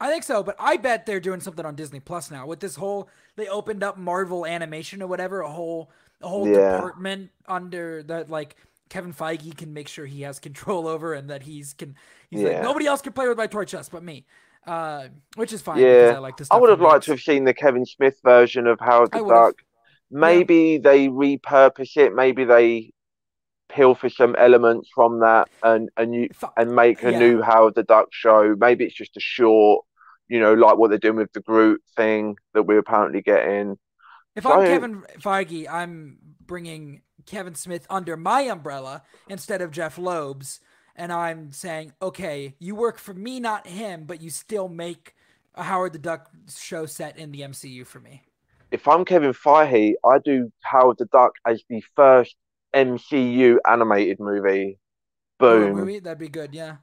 [0.00, 2.76] I think so, but I bet they're doing something on Disney Plus now with this
[2.76, 3.08] whole.
[3.36, 5.90] They opened up Marvel Animation or whatever, a whole
[6.22, 6.72] a whole Yeah.
[6.76, 8.56] department under that like
[8.88, 11.94] Kevin Feige can make sure he has control over and that he's can
[12.30, 12.62] he's like Yeah.
[12.62, 14.24] nobody else can play with my toy chest but me,
[14.66, 15.78] uh, which is fine.
[15.80, 16.14] Yeah.
[16.16, 16.48] I like this.
[16.50, 19.24] I would have liked to have seen the Kevin Smith version of Howard the.
[19.24, 19.54] Duck.
[20.10, 22.14] Maybe they repurpose it.
[22.14, 22.92] Maybe they
[23.68, 27.18] peel for some elements from that and and you and make a Yeah.
[27.18, 28.54] new Howard the Duck show.
[28.56, 29.84] Maybe it's just a short,
[30.28, 33.78] you know, like what they're doing with the Groot thing that we're apparently getting.
[34.36, 40.60] If I'm Kevin Feige, I'm bringing Kevin Smith under my umbrella instead of Jeph Loeb's,
[40.94, 45.14] and I'm saying, okay, you work for me, not him, but you still make
[45.54, 48.22] a Howard the Duck show set in the MCU for me.
[48.70, 52.36] If I'm Kevin Feige, I do Howard the Duck as the first
[52.74, 54.78] MCU animated movie.
[55.48, 55.72] Oh, Boom.
[55.72, 55.98] movie?
[56.00, 56.76] That'd be good, yeah.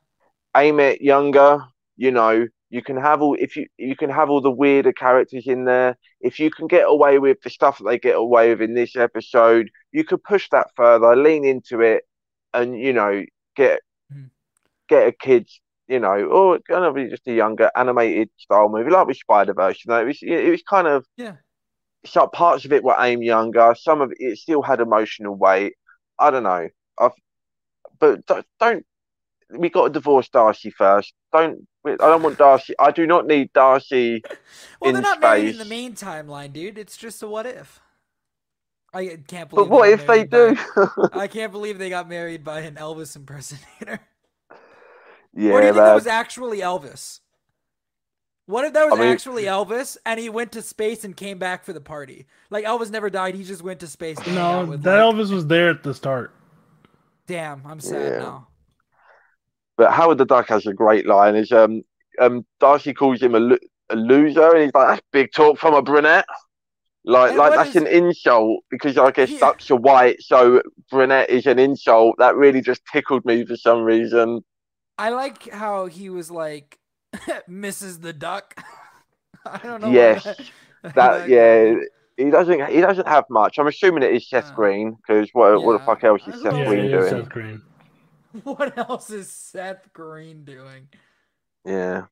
[0.56, 1.64] aim it younger.
[1.98, 5.46] You know, You can have all if you you can have all the weirder characters
[5.48, 5.98] in there.
[6.22, 8.96] If you can get away with the stuff that they get away with in this
[8.96, 12.04] episode, you could push that further, lean into it,
[12.54, 13.24] and you know
[13.56, 13.80] get
[14.12, 14.30] Mhm.
[14.90, 19.08] get a kid's you know or kind of just a younger animated style movie like
[19.08, 19.84] with Spider Verse.
[19.86, 21.36] You know, it was it was kind of Yeah.
[22.06, 23.76] some parts of it were aimed younger.
[23.80, 25.76] Some of it still had emotional weight.
[26.20, 26.68] I don't know.
[27.00, 27.12] I've
[28.00, 28.86] but don't, don't
[29.50, 31.14] we got to divorce Darcy first.
[31.32, 32.74] Don't I don't want Darcy.
[32.80, 34.24] I do not need Darcy.
[34.80, 35.70] Well, in they're not married in the space.
[35.70, 36.78] main timeline, dude.
[36.78, 37.82] It's just a what if.
[38.94, 39.70] I can't believe.
[39.70, 40.56] But what if they do?
[40.76, 44.00] by- I can't believe they got married by an Elvis impersonator.
[45.34, 47.20] yeah, or do you think that was actually Elvis?
[48.46, 51.40] What if that was I mean- actually Elvis and he went to space and came
[51.40, 52.28] back for the party?
[52.50, 54.18] Like Elvis never died; he just went to space.
[54.20, 56.34] To No, with, that like- Elvis was there at the start.
[57.26, 58.18] Damn, I'm sad Yeah.
[58.20, 58.48] now.
[59.78, 61.36] But Howard the Duck has a great line.
[61.36, 61.84] Is um
[62.22, 63.58] um Darcy calls him a, lo-
[63.90, 66.26] a loser, and he's like, "That's big talk from a brunette."
[67.06, 69.40] Like And like what that's is- an insult because I guess Yeah.
[69.40, 72.16] ducks are white, so brunette is an insult.
[72.18, 74.42] That really just tickled me for some reason.
[74.98, 76.80] I like how he was like,
[77.50, 78.02] "Mrs.
[78.02, 78.58] the Duck."
[79.46, 79.88] I don't know.
[79.88, 80.40] why Yes, that,
[80.96, 81.76] That yeah.
[82.16, 82.68] He doesn't.
[82.70, 83.58] He doesn't have much.
[83.58, 84.56] I'm assuming it is Seth Oh.
[84.56, 85.64] Green because what?
[85.64, 87.24] What the fuck else is Seth Yeah, Green it is doing?
[87.24, 87.62] Seth Green.
[88.44, 90.88] What else is Seth Green doing?
[91.66, 92.04] Yeah.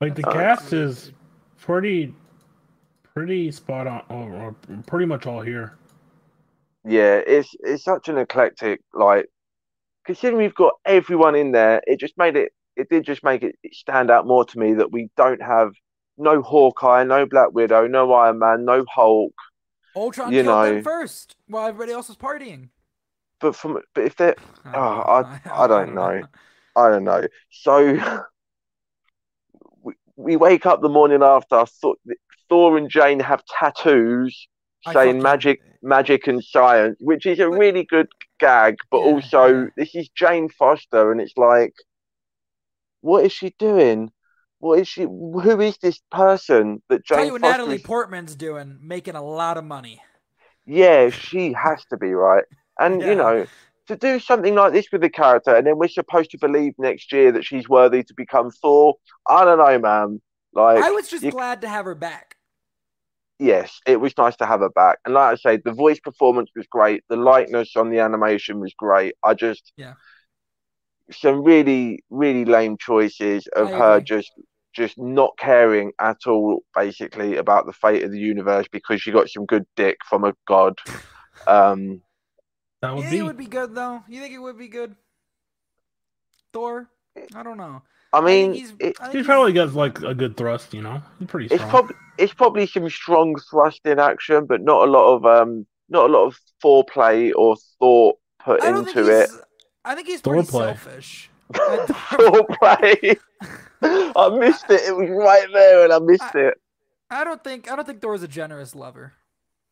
[0.00, 1.12] Like the Uh, cast is
[1.58, 2.12] pretty,
[3.16, 5.78] pretty spot on, or, or pretty much all here.
[6.84, 9.26] Yeah, it's it's such an eclectic like
[10.04, 13.56] considering we've got everyone in there, it just made it it did just make it
[13.72, 15.72] stand out more to me that we don't have
[16.18, 19.34] no Hawkeye, no Black Widow, no Iron Man, no Hulk.
[19.96, 22.68] Ultron You killed know- them first while everybody else was partying.
[23.40, 24.70] But from but if they're Oh,
[25.24, 26.22] I- I don't know.
[26.76, 27.22] I don't know.
[27.50, 27.98] So
[29.82, 31.96] we, we wake up the morning after Thor,
[32.48, 34.48] Thor and Jane have tattoos
[34.86, 38.08] I saying magic magic and science, which is a really good
[38.40, 39.66] gag, but Yeah, also yeah.
[39.76, 41.74] this is Jane Foster, and it's like,
[43.00, 44.10] what is she doing?
[44.58, 45.02] What is she?
[45.02, 47.42] Who is this person that Tell Jane you what?
[47.42, 50.00] Natalie Portman's doing, making a lot of money.
[50.64, 52.44] yeah, she has to be right,
[52.78, 53.08] and Yeah.
[53.08, 53.46] you know.
[53.88, 57.12] To do something like this with the character, and then we're supposed to believe next
[57.12, 58.96] year that she's worthy to become Thor.
[59.28, 60.20] I don't know, man.
[60.52, 62.35] Like, I was just you- glad to have her back.
[63.38, 64.98] Yes, it was nice to have her back.
[65.04, 67.04] And like I say, the voice performance was great.
[67.08, 69.14] The likeness on the animation was great.
[69.24, 69.94] I just Yeah.
[71.12, 74.00] some really, really lame choices of I her agree.
[74.00, 74.32] just
[74.74, 79.30] just not caring at all, basically, about the fate of the universe because she got
[79.30, 80.74] some good dick from a god.
[81.46, 82.02] Um,
[82.80, 83.20] That You would think be.
[83.20, 84.02] it would be good though?
[84.08, 84.96] You think it would be good?
[86.52, 86.88] Thor?
[87.34, 87.82] I don't know.
[88.12, 91.02] I I mean, he's, it, He he's- probably got like a good thrust, you know.
[91.18, 95.14] He's pretty it's probably it's probably some strong thrust in action, but not a lot
[95.14, 99.30] of um, not a lot of foreplay or thought put I don't think into it.
[99.84, 100.66] I think he's Thor pretty play.
[100.66, 101.30] selfish.
[101.52, 103.18] foreplay.
[103.82, 104.80] I missed it.
[104.88, 106.54] It was right there, and I missed I- it.
[107.10, 107.70] I don't think.
[107.70, 109.12] I don't think Thor's a generous lover.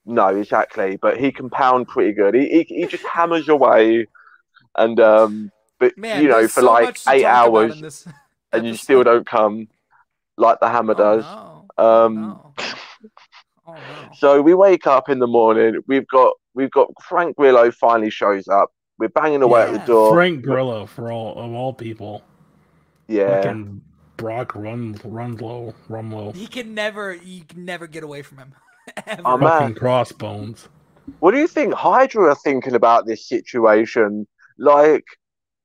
[0.07, 0.97] No, exactly.
[0.97, 2.35] But he can pound pretty good.
[2.35, 4.07] He he, he just hammers away,
[4.77, 8.07] and um, but Man, you know, for so like eight hours, in this
[8.54, 9.68] and you still don't come,
[10.36, 11.24] like the hammer Oh, does.
[11.24, 11.66] no.
[11.78, 12.54] Oh, Um, no.
[13.66, 13.78] Oh no.
[14.18, 15.80] So we wake up in the morning.
[15.86, 18.70] We've got we've got Frank Grillo finally shows up.
[18.98, 20.14] We're banging away at the door.
[20.14, 22.22] Frank Grillo, for all of all people,
[23.08, 23.80] yeah, fucking
[24.18, 27.14] Brock Run Runlow, Rumlow, He can never.
[27.14, 28.54] You can never get away from him.
[29.06, 29.22] Ever.
[29.24, 29.48] Oh, man.
[29.48, 30.68] fucking Crossbones.
[31.20, 34.26] What do you think Hydra are thinking about this situation?
[34.58, 35.04] Like,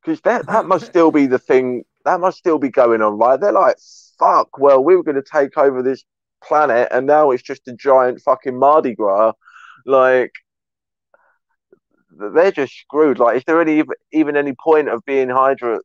[0.01, 1.83] because that that must still be the thing.
[2.05, 3.39] That must still be going on, right?
[3.39, 3.77] They're like,
[4.17, 4.57] fuck.
[4.57, 6.03] Well, we were going to take over this
[6.43, 9.33] planet, and now it's just a giant fucking Mardi Gras.
[9.85, 10.31] Like,
[12.11, 13.19] they're just screwed.
[13.19, 15.79] Like, is there any even any point of being Hydra?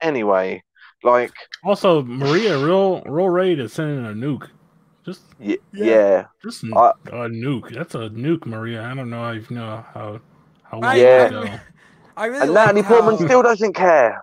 [0.00, 0.62] Anyway,
[1.02, 4.48] like, Also, Maria, real, real ready to send in a nuke.
[5.04, 5.84] Just, y- Yeah.
[5.84, 6.24] yeah.
[6.42, 7.74] just I- a nuke.
[7.74, 8.82] That's a nuke, Maria.
[8.84, 10.20] I don't know if you know how
[10.62, 11.42] how I, Yeah.
[11.42, 11.60] it.
[12.16, 14.22] I really And liked Natalie how, Portman still doesn't care.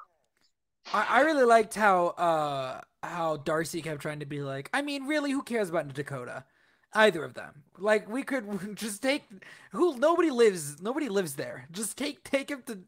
[0.93, 5.06] I, I really liked how uh how Darcy kept trying to be like, I mean,
[5.06, 6.45] really, who cares about Dakota?
[6.93, 7.63] Either of them.
[7.78, 8.45] Like we could
[8.76, 9.23] just take
[9.71, 11.67] who nobody lives nobody lives there.
[11.71, 12.80] Just take take him to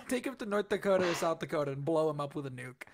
[0.08, 2.84] take him to North Dakota or South Dakota and blow him up with a nuke.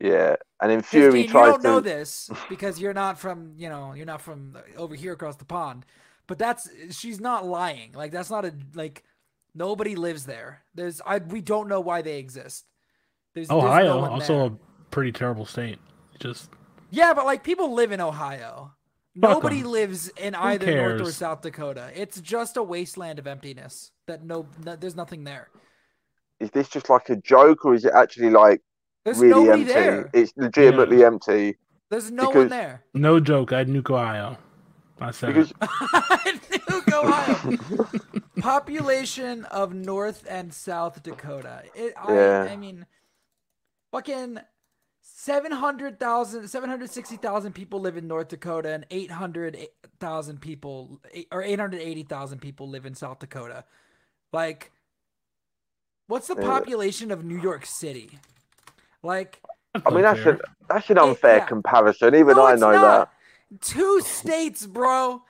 [0.00, 3.94] Yeah, and in Fury Dean, you don't know this because you're not from you know
[3.94, 5.84] you're not from over here across the pond.
[6.26, 7.92] But that's she's not lying.
[7.92, 9.04] Like that's not a like
[9.54, 10.62] nobody lives there.
[10.74, 12.66] There's I we don't know why they exist.
[13.46, 14.46] There's, there's no Ohio, also there.
[14.46, 14.52] a
[14.90, 15.78] pretty terrible state.
[16.18, 16.50] Just
[16.90, 18.72] Yeah, but like people live in Ohio.
[19.20, 19.66] Fuck Nobody 'em.
[19.66, 21.10] lives in either North or?
[21.10, 21.90] South Dakota.
[21.94, 25.48] It's just a wasteland of emptiness that no, no there's nothing there.
[26.40, 28.60] Is this just like a joke, or is it actually like
[29.04, 29.72] There's really nobody empty?
[29.72, 30.10] there.
[30.12, 31.56] It's legitimately empty.
[31.90, 32.84] There's no one there.
[32.94, 33.52] No joke.
[33.52, 34.36] I'd nuke Ohio.
[35.00, 35.56] I said Because it.
[36.68, 37.88] Nuke, Ohio.
[38.40, 41.62] Population of North and South Dakota.
[41.74, 42.46] It, Yeah.
[42.48, 42.86] I, I mean,
[43.92, 44.38] fucking
[45.00, 51.00] 700,000, 760,000 people live in North Dakota and 800,000 people,
[51.32, 53.64] or 880,000 people live in South Dakota.
[54.32, 54.72] Like,
[56.06, 58.18] what's the uh, population of New York City?
[59.02, 59.40] Like,
[59.74, 60.32] I mean, that's unfair.
[60.34, 61.46] an that's an unfair yeah.
[61.46, 62.14] comparison.
[62.14, 63.10] Even no, I know not.
[63.50, 63.60] that.
[63.60, 65.22] Two states, bro.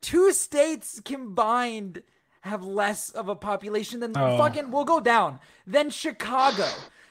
[0.00, 2.02] Two states combined
[2.42, 4.38] have less of a population than Oh.
[4.38, 4.70] fucking.
[4.70, 5.40] We'll go down.
[5.66, 6.68] Than Chicago.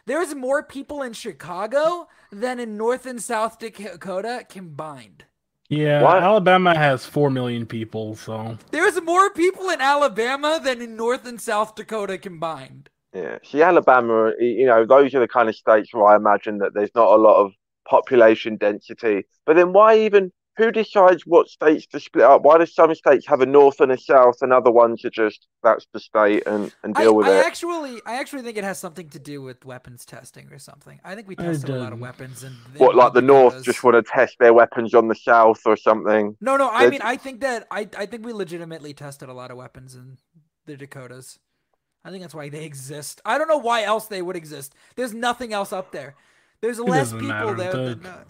[0.07, 5.25] There's more people in Chicago than in North and South Dakota combined.
[5.67, 6.21] Yeah, What?
[6.21, 11.41] Alabama has four million people, so There's more people in Alabama than in North and
[11.41, 12.89] South Dakota combined.
[13.15, 13.39] Yeah.
[13.43, 16.93] See, Alabama, you know, those are the kind of states where I imagine that there's
[16.93, 17.53] not a lot of
[17.87, 19.25] population density.
[19.45, 22.43] But then why even, who decides what states to split up?
[22.43, 25.47] Why do some states have a north and a south and other ones are just,
[25.63, 27.45] that's the state and, and I, deal with I it?
[27.45, 30.99] actually, I actually think it has something to do with weapons testing or something.
[31.03, 33.95] I think we tested a lot of weapons and What, like the north just want
[33.95, 36.37] to test their weapons on the south or something?
[36.39, 36.69] No, no.
[36.69, 39.57] I They're mean, I think that I I think we legitimately tested a lot of
[39.57, 40.17] weapons in
[40.65, 41.37] the Dakotas.
[42.03, 43.19] I think that's why they exist.
[43.25, 44.75] I don't know why else they would exist.
[44.95, 46.15] There's nothing else up there.
[46.61, 47.71] There's less people matter, there.
[47.71, 48.23] the- Than, uh,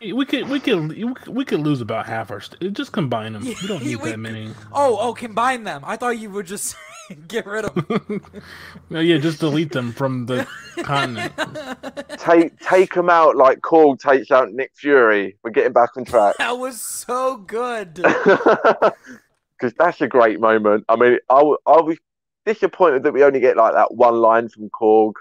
[0.00, 2.40] we could we could we could lose about half our.
[2.40, 3.44] St- just combine them.
[3.44, 4.50] We don't need we- that many.
[4.72, 5.82] oh, oh, combine them.
[5.84, 6.76] I thought you would just
[7.28, 8.22] get rid of them.
[8.90, 10.46] no, yeah, just delete them from the
[10.82, 11.32] continent.
[12.18, 15.36] Take take them out like Korg takes out Nick Fury.
[15.44, 16.36] We're getting back on track.
[16.38, 17.94] that was so good.
[17.94, 20.84] Because that's a great moment.
[20.88, 21.96] I mean, I, w- I was
[22.44, 25.12] disappointed that we only get like that one line from Korg.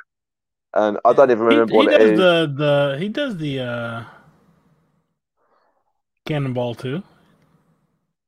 [0.73, 2.17] And I don't even remember he what it does is.
[2.17, 4.03] the the he does the uh
[6.25, 7.03] cannonball too.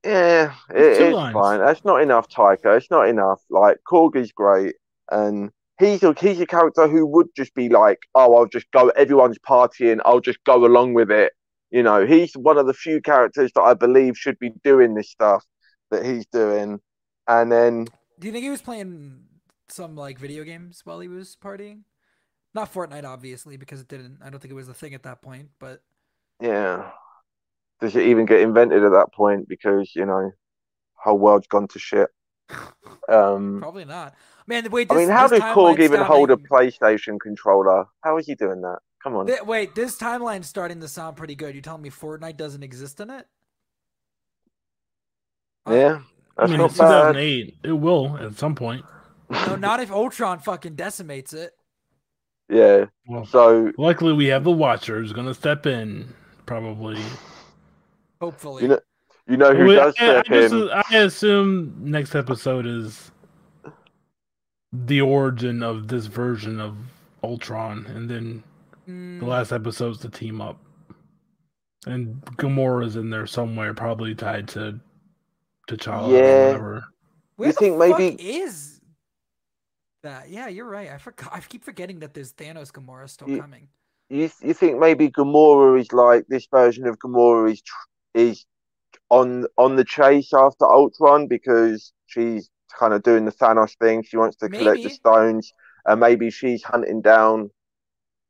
[0.04, 1.34] Yeah, It's it two is lines.
[1.34, 1.60] fine.
[1.60, 2.78] That's not enough, Taika.
[2.78, 3.42] It's not enough.
[3.50, 4.76] Like Korg is great,
[5.12, 8.90] and he's a he's a character who would just be like, oh, I'll just go.
[8.90, 10.00] Everyone's partying.
[10.06, 11.34] I'll just go along with it.
[11.72, 15.10] You know, he's one of the few characters that I believe should be doing this
[15.12, 15.44] stuff
[15.92, 16.80] that he's doing.
[17.28, 17.88] And then,
[18.20, 19.26] Do you think he was playing
[19.70, 21.82] some like video games while he was partying?
[22.54, 24.20] Not Fortnite, obviously, because it didn't.
[24.24, 25.50] I don't think it was a thing at that point.
[25.60, 25.84] But
[26.40, 26.92] yeah,
[27.80, 29.48] does it even get invented at that point?
[29.48, 30.32] Because you know,
[30.96, 32.10] whole world's gone to shit.
[33.10, 34.13] Um, probably not.
[34.48, 34.90] Man, wait.
[34.90, 37.86] I This, mean, how this did Korg even hold a PlayStation controller?
[38.02, 38.80] How is he doing that?
[39.04, 39.28] Come on.
[39.28, 41.56] Th- wait, this timeline's starting to sound pretty good.
[41.56, 43.26] You telling me Fortnite doesn't exist in it?
[45.70, 46.02] Yeah,
[46.38, 47.13] I mean, not it's bad.
[47.13, 47.58] 2008.
[47.63, 48.86] It will at some point.
[49.30, 51.52] No, not if Ultron fucking decimates it.
[52.50, 52.86] Yeah.
[53.08, 56.13] Well, So luckily we have the Watcher who's gonna step in.
[56.46, 56.98] Probably.
[58.21, 58.63] Hopefully.
[58.63, 58.80] you know,
[59.27, 60.69] you know who Well, does I, I, step just- in?
[60.71, 63.12] I assume next episode is
[64.73, 66.77] the origin of this version of
[67.23, 68.43] Ultron, and then
[68.88, 70.58] Mm, the last episode's the team up.
[71.86, 74.80] And Gamora's in there somewhere, probably tied to
[75.69, 76.17] T'Challa Yeah.
[76.19, 76.84] or whatever.
[77.36, 78.80] where you the think fuck maybe- is
[80.03, 80.30] that?
[80.30, 80.89] Yeah, you're right.
[80.89, 81.34] I forgot.
[81.34, 83.67] I keep forgetting that there's Thanos Gamora still You- coming.
[84.10, 87.75] You you think maybe Gamora is like this version of Gamora is tr-
[88.17, 88.45] is
[89.10, 94.03] on on the chase after Ultron because she's kind of doing the Thanos thing.
[94.03, 95.53] She wants to collect the stones,
[95.86, 97.51] and maybe she's hunting down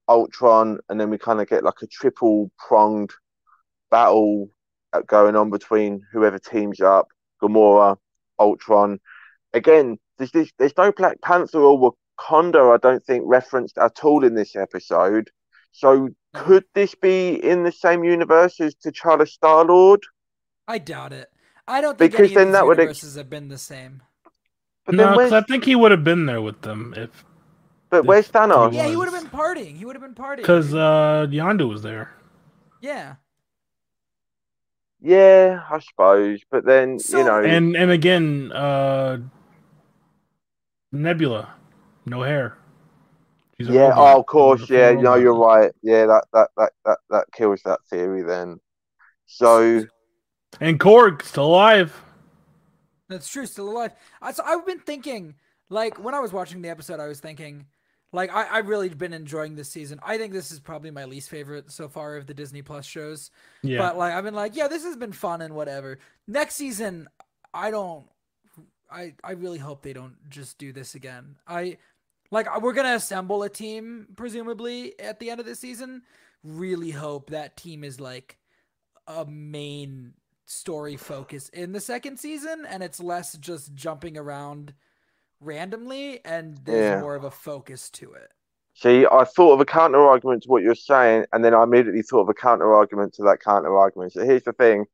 [0.07, 3.11] Ultron, and then we kind of get like a triple pronged
[3.89, 4.49] battle
[5.05, 7.07] going on between whoever teams up,
[7.41, 7.97] Gamora,
[8.39, 8.99] Ultron.
[9.53, 14.23] Again, there's this, there's no Black Panther or Wakanda, I don't think, referenced at all
[14.23, 15.29] in this episode.
[15.71, 20.01] So could this be in the same universe as T'Challa Star Lord?
[20.67, 21.29] I doubt it.
[21.67, 24.01] I don't think Because any then of that these would ex- have been the same.
[24.85, 27.25] But no, then because where's, I think he would have been there with them if
[27.89, 28.73] but where's Thanos?
[28.73, 29.77] Yeah, he would have been partying.
[29.77, 30.37] He would have been partying.
[30.37, 32.11] because uh, Yondu was there.
[32.81, 33.15] yeah.
[34.99, 36.39] Yeah, I suppose.
[36.49, 39.19] But then So- you know, And and again, uh,
[40.91, 41.53] Nebula,
[42.05, 42.57] no hair.
[43.59, 43.91] She's yeah.
[43.95, 44.69] Oh, of course.
[44.69, 45.71] Yeah, full no, you're right.
[45.81, 48.59] Yeah, that that that that that kills that theory then.
[49.25, 49.85] So
[50.59, 52.03] And Korg still alive.
[53.09, 53.45] That's true.
[53.45, 53.91] Still alive.
[54.21, 55.35] I, so I've been thinking,
[55.69, 57.65] like when I was watching the episode, I was thinking,
[58.13, 59.99] Like I, I really been enjoying this season.
[60.03, 63.31] I think this is probably my least favorite so far of the Disney Plus shows.
[63.63, 63.79] Yeah.
[63.79, 65.99] But like I've been like, yeah, this has been fun and whatever.
[66.27, 67.07] Next season,
[67.53, 68.05] I don't.
[68.89, 71.37] I I really hope they don't just do this again.
[71.47, 71.77] I
[72.31, 76.03] like uh, we're gonna assemble a team presumably at the end of the season.
[76.43, 78.37] Really hope that team is like
[79.07, 80.13] a main
[80.45, 84.73] story focus in the second season, and it's less just jumping around
[85.39, 86.99] randomly, and there's Yeah.
[86.99, 88.31] more of a focus to it.
[88.75, 92.03] See, I thought of a counter argument to what you're saying, and then I immediately
[92.03, 94.13] thought of a counter argument to that counter argument.
[94.13, 94.85] So here's the thing.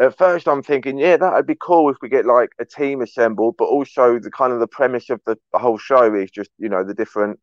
[0.00, 3.56] At first, I'm thinking, yeah, that'd be cool if we get like a team assembled,
[3.58, 6.68] but also the kind of the premise of the, the whole show is just, you
[6.68, 7.38] know, the different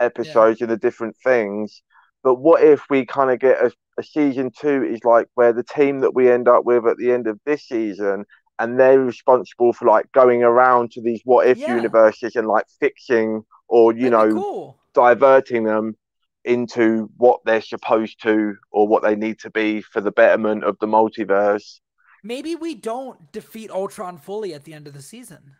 [0.00, 1.82] episodes and the different things.
[2.22, 5.62] But what if we kind of get a, a season two is like where the
[5.62, 8.24] team that we end up with at the end of this season
[8.58, 11.74] and they're responsible for like going around to these what if Yeah.
[11.74, 14.78] universes and like fixing or, you That'd know, cool.
[14.94, 15.96] diverting them
[16.44, 20.78] into what they're supposed to or what they need to be for the betterment of
[20.80, 21.80] the multiverse.
[22.22, 25.56] Maybe we don't defeat Ultron fully at the end of the season.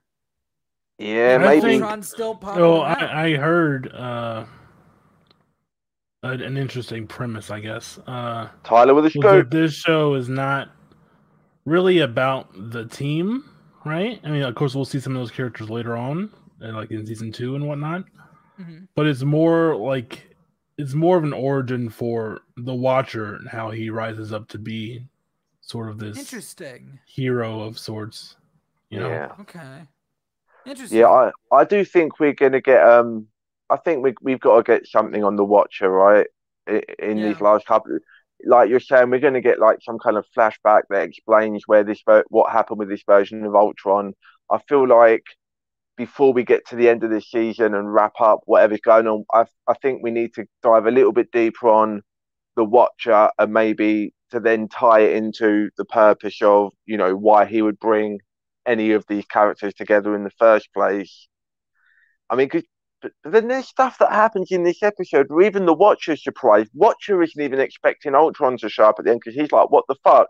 [0.99, 1.61] Yeah, I maybe.
[1.63, 2.81] think- Ultron's still popping Oh.
[2.81, 4.45] I, I heard uh,
[6.23, 7.99] an, an interesting premise, I guess.
[8.07, 10.71] Uh, Tyler with a was this show is not
[11.65, 13.45] really about the team,
[13.85, 14.21] right?
[14.25, 16.31] I mean, of course, we'll see some of those characters later on,
[16.61, 18.05] and like in season two and whatnot.
[18.61, 18.89] Mhm.
[18.95, 20.27] But it's more like
[20.77, 25.07] it's more of an origin for the Watcher and how he rises up to be
[25.71, 26.99] sort of this Interesting.
[27.07, 28.37] hero of sorts.
[28.91, 29.33] You know, Yeah.
[29.41, 29.83] Okay.
[30.67, 30.99] Interesting.
[30.99, 33.29] Yeah, I, I do think we're gonna get um
[33.71, 36.27] I think we we've got to get something on the Watcher, right?
[36.69, 37.99] I- In these last couple
[38.45, 42.03] like you're saying, we're gonna get like some kind of flashback that explains where this
[42.05, 44.15] ver- what happened with this version of Ultron.
[44.51, 45.25] I feel like
[45.97, 49.25] before we get to the end of this season and wrap up whatever's going on,
[49.33, 52.03] I I think we need to dive a little bit deeper on
[52.57, 57.45] the Watcher and maybe to then tie it into the purpose of you know why
[57.45, 58.19] he would bring
[58.67, 61.29] any of these characters together in the first place.
[62.29, 62.63] I mean, 'cause-
[63.03, 66.71] but, but then there's stuff that happens in this episode where even the Watcher's surprised.
[66.75, 69.85] Watcher isn't even expecting Ultron to show up at the end because he's like, "What
[69.89, 70.29] the fuck?"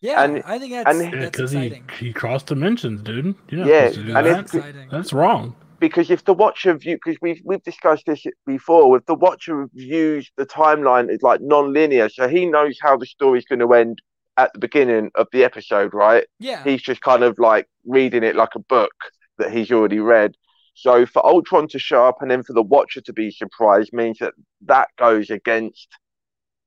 [0.00, 3.34] Yeah, and- I think that's, and- yeah, that's because he he crossed dimensions, dude.
[3.48, 4.36] You're not Yeah, to do and that.
[4.36, 4.88] That's exciting.
[4.90, 5.56] That's wrong.
[5.78, 10.30] Because if the Watcher view, because we've we've discussed this before, if the Watcher views
[10.36, 14.00] the timeline is like non-linear, so he knows how the story's going to end
[14.38, 16.26] at the beginning of the episode, right?
[16.38, 16.62] yeah.
[16.62, 18.92] he's just kind of like reading it like a book
[19.38, 20.32] that he's already read.
[20.74, 24.18] So for Ultron to show up and then for the Watcher to be surprised means
[24.18, 24.34] that
[24.66, 25.88] that goes against,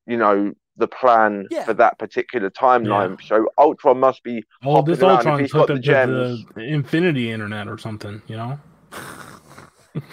[0.07, 1.63] you know, the plan Yeah.
[1.65, 3.21] for that particular timeline.
[3.23, 5.11] So Ultron must be Oh, this around.
[5.11, 8.59] If Ultron's he's got hooked the up to the Infinity Internet or something, you know?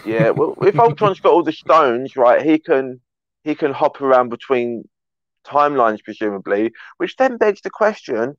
[0.05, 3.01] Yeah, well, if Ultron's got all the stones, right, he can
[3.45, 4.85] he can hop around between
[5.47, 8.37] timelines, presumably, which then begs the question: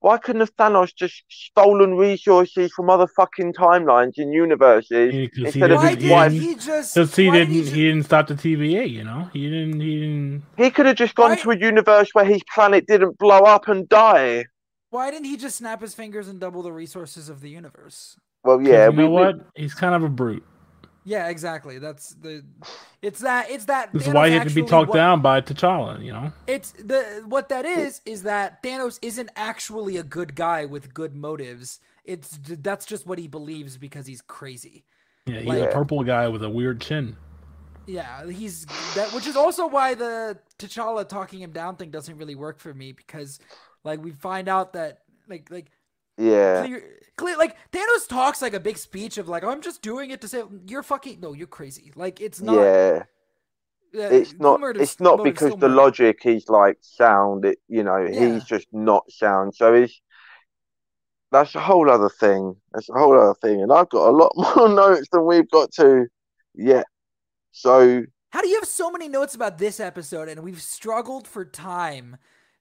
[0.00, 5.44] Why couldn't have Thanos just stolen resources from other fucking timelines and universes Because he
[5.46, 6.32] instead of Why his did wife?
[6.32, 6.94] he just?
[6.94, 9.30] because he why did didn't, ju- he didn't stop the TVA, you know?
[9.32, 10.42] He didn't, he didn't.
[10.56, 13.68] He could have just gone Why- to a universe where his planet didn't blow up
[13.68, 14.44] and die.
[14.90, 18.16] Why didn't he just snap his fingers and double the resources of the universe?
[18.44, 19.36] Well, 'cause yeah, you know we, we- what?
[19.54, 20.44] He's kind of a brute.
[21.06, 21.78] Yeah, exactly.
[21.78, 22.42] That's the.
[23.02, 23.50] It's that.
[23.50, 23.92] It's that.
[23.92, 26.32] This is Thanos why he had to be talked wa- down by T'Challa, you know?
[26.46, 31.14] It's the what that is is that Thanos isn't actually a good guy with good
[31.14, 31.80] motives.
[32.06, 34.84] It's that's just what he believes because he's crazy.
[35.26, 37.16] Yeah, he's Like- a purple guy with a weird chin.
[37.86, 38.64] Yeah, he's
[38.94, 42.72] that, which is also why the T'Challa talking him down thing doesn't really work for
[42.72, 43.40] me because,
[43.84, 45.70] like, we find out that like like
[46.18, 46.82] yeah, clear,
[47.16, 50.28] clear like Thanos talks like a big speech of like I'm just doing it to
[50.28, 53.02] say you're fucking no you're crazy like it's not yeah.
[53.96, 54.58] It's not.
[54.58, 55.74] motives- It's not because the murder.
[55.82, 57.44] logic is like sound.
[57.44, 58.32] It, you know, Yeah.
[58.34, 59.54] he's just not sound.
[59.54, 60.00] So he's.
[61.30, 62.56] That's a whole other thing.
[62.72, 65.70] That's a whole other thing, and I've got a lot more notes than we've got
[65.74, 66.06] to
[66.56, 66.86] yet.
[67.52, 71.44] So How do you have so many notes about this episode and we've struggled for
[71.44, 72.16] time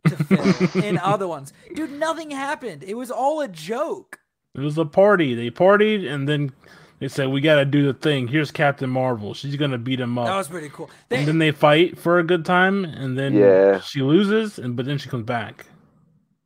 [0.05, 1.53] to fill in other ones?
[1.73, 2.83] Dude, nothing happened.
[2.83, 4.19] It was all a joke.
[4.55, 5.33] It was a party.
[5.33, 6.51] They partied, and then
[6.99, 9.33] they said, "We got to do the thing." Here's Captain Marvel.
[9.33, 10.89] She's gonna beat him up, That was pretty cool.
[11.09, 13.79] They, and then they fight for a good time, and then Yeah.
[13.79, 15.65] she loses, and but then she comes back.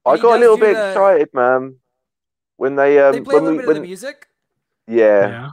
[0.05, 1.75] I He got a little bit the- excited, man,
[2.55, 4.27] when they um they play a when little we bit of the music.
[4.87, 5.27] yeah.
[5.29, 5.49] Yeah,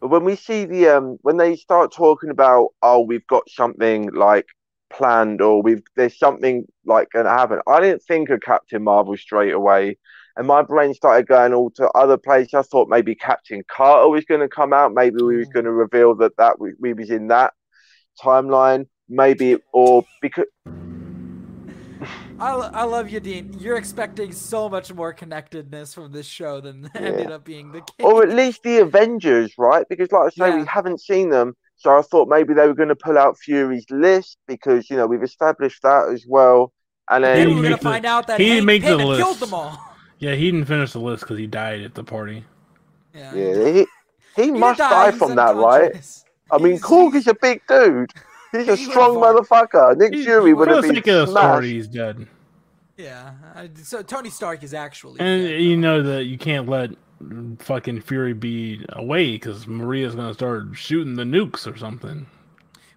[0.00, 4.10] But when we see the um when they start talking about oh we've got something
[4.12, 4.46] like
[4.92, 9.52] planned or we've there's something like gonna happen, I didn't think of Captain Marvel straight
[9.54, 9.98] away.
[10.36, 12.54] and my brain started going all to other places.
[12.54, 14.94] I thought maybe Captain Carter was going to come out.
[14.94, 15.52] Maybe we was Mm.
[15.52, 17.52] going to reveal that that we, we was in that
[18.22, 18.86] timeline.
[19.10, 20.46] Maybe or because
[22.40, 23.54] I, I love you, Dean.
[23.58, 28.04] You're expecting so much more connectedness from this show than ended up being the case.
[28.04, 29.84] or at least the Avengers, right?
[29.88, 31.54] Because like I say, we haven't seen them.
[31.82, 35.06] So I thought maybe they were going to pull out Fury's list because you know
[35.08, 36.72] we've established that as well.
[37.10, 39.16] And Then then He we're gonna find out that he Hank makes the Pym had
[39.16, 39.78] killed them all.
[40.20, 42.44] Yeah, he didn't finish the list because he died at the party.
[43.12, 43.86] Yeah, yeah, he,
[44.36, 45.92] he He must died, die from that, right?
[46.52, 48.12] I mean, He's- Korg is a big dude.
[48.52, 49.96] He's a He strong motherfucker.
[49.96, 51.46] Nick He- Fury would have been sake of the smashed.
[51.48, 52.26] story, he's dead.
[52.96, 55.18] Yeah, I, so Tony Stark is actually.
[55.20, 55.80] And dead, you though.
[55.80, 56.90] know that you can't let
[57.60, 62.26] fucking Fury be away because Maria's gonna start shooting the nukes or something.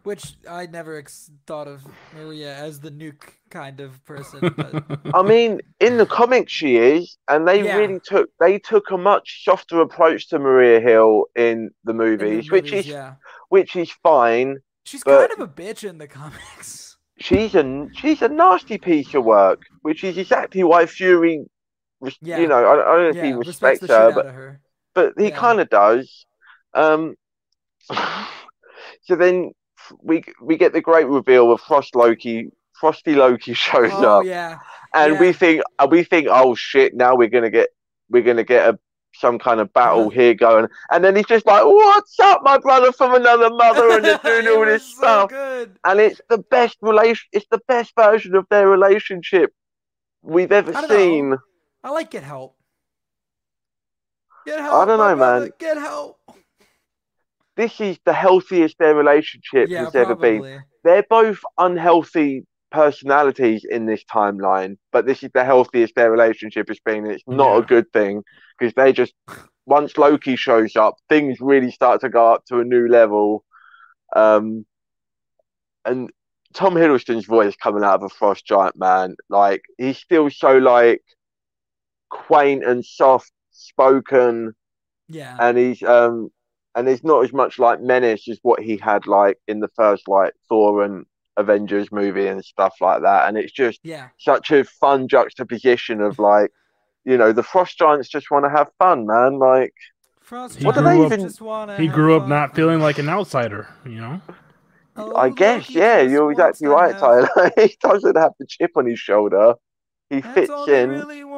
[0.03, 1.81] Which I never ex- thought of
[2.15, 7.17] Maria as the nuke kind of person, but I mean, in the comics she is,
[7.27, 7.77] and they Yeah.
[7.77, 11.93] really took they took a much softer approach to Maria Hill in the in the
[11.93, 13.15] movies, which is yeah,
[13.49, 14.57] which is fine.
[14.83, 16.97] she's but- kind of a bitch in the comics.
[17.17, 21.47] She's a she's a nasty piece of work, which is exactly why Fury, res-
[22.21, 22.39] Yeah.
[22.39, 24.59] you know, I, I don't know if Yeah, he respects respects her, but her.
[24.93, 25.39] but he Yeah.
[25.39, 26.25] kind of does.
[26.73, 27.15] Um,
[29.03, 29.51] so then
[30.01, 32.49] we we get the great reveal of Frost Loki.
[32.79, 34.57] Frosty Loki shows Oh up, yeah,
[34.93, 37.69] and we think uh, we think, oh shit, now we're gonna get
[38.09, 38.79] we're gonna get a
[39.13, 40.09] some kind of battle Uh-huh.
[40.09, 44.03] here going, and then he's just like, "What's up, my brother from another mother?" and
[44.03, 45.77] they're doing all this so stuff, Good.
[45.85, 47.25] and it's the best relation.
[47.31, 49.51] It's the best version of their relationship
[50.21, 51.29] we've ever seen.
[51.29, 51.37] know.
[51.85, 52.55] I like get help.
[54.47, 54.73] Get help.
[54.73, 55.51] I don't know, brother, man.
[55.59, 56.19] Get help.
[57.55, 60.63] This is the healthiest their relationship Yeah, has ever been.
[60.83, 66.79] they're both unhealthy personalities in this timeline, but this is the healthiest their relationship has
[66.83, 67.05] been.
[67.05, 68.23] It's not a good thing
[68.57, 69.13] because they just
[69.67, 73.45] once Loki shows up, things really start to go up to a new level.
[74.15, 74.65] Um,
[75.85, 76.09] and
[76.55, 81.03] Tom Hiddleston's voice coming out of a Frost Giant, man, like he's still so like
[82.09, 84.53] quaint and soft spoken
[85.07, 85.35] Yeah.
[85.39, 86.29] and he's um
[86.75, 90.07] and there's not as much like menace as what he had like in the first
[90.07, 91.05] like Thor and
[91.37, 93.27] Avengers movie and stuff like that.
[93.27, 94.07] And it's just yeah.
[94.19, 96.49] such a fun juxtaposition of like,
[97.05, 99.37] you know, the Frost Giants just want to have fun, man.
[99.39, 99.73] Like,
[100.21, 102.29] Frost What do Giants they even- wanna He grew up fun.
[102.29, 104.21] not feeling like an outsider, you know.
[104.97, 107.27] Oh, I guess, yeah, you're exactly right, Tyler.
[107.57, 109.55] he doesn't have the chip on his shoulder.
[110.09, 110.89] He That's fits all they in.
[110.91, 111.34] really want.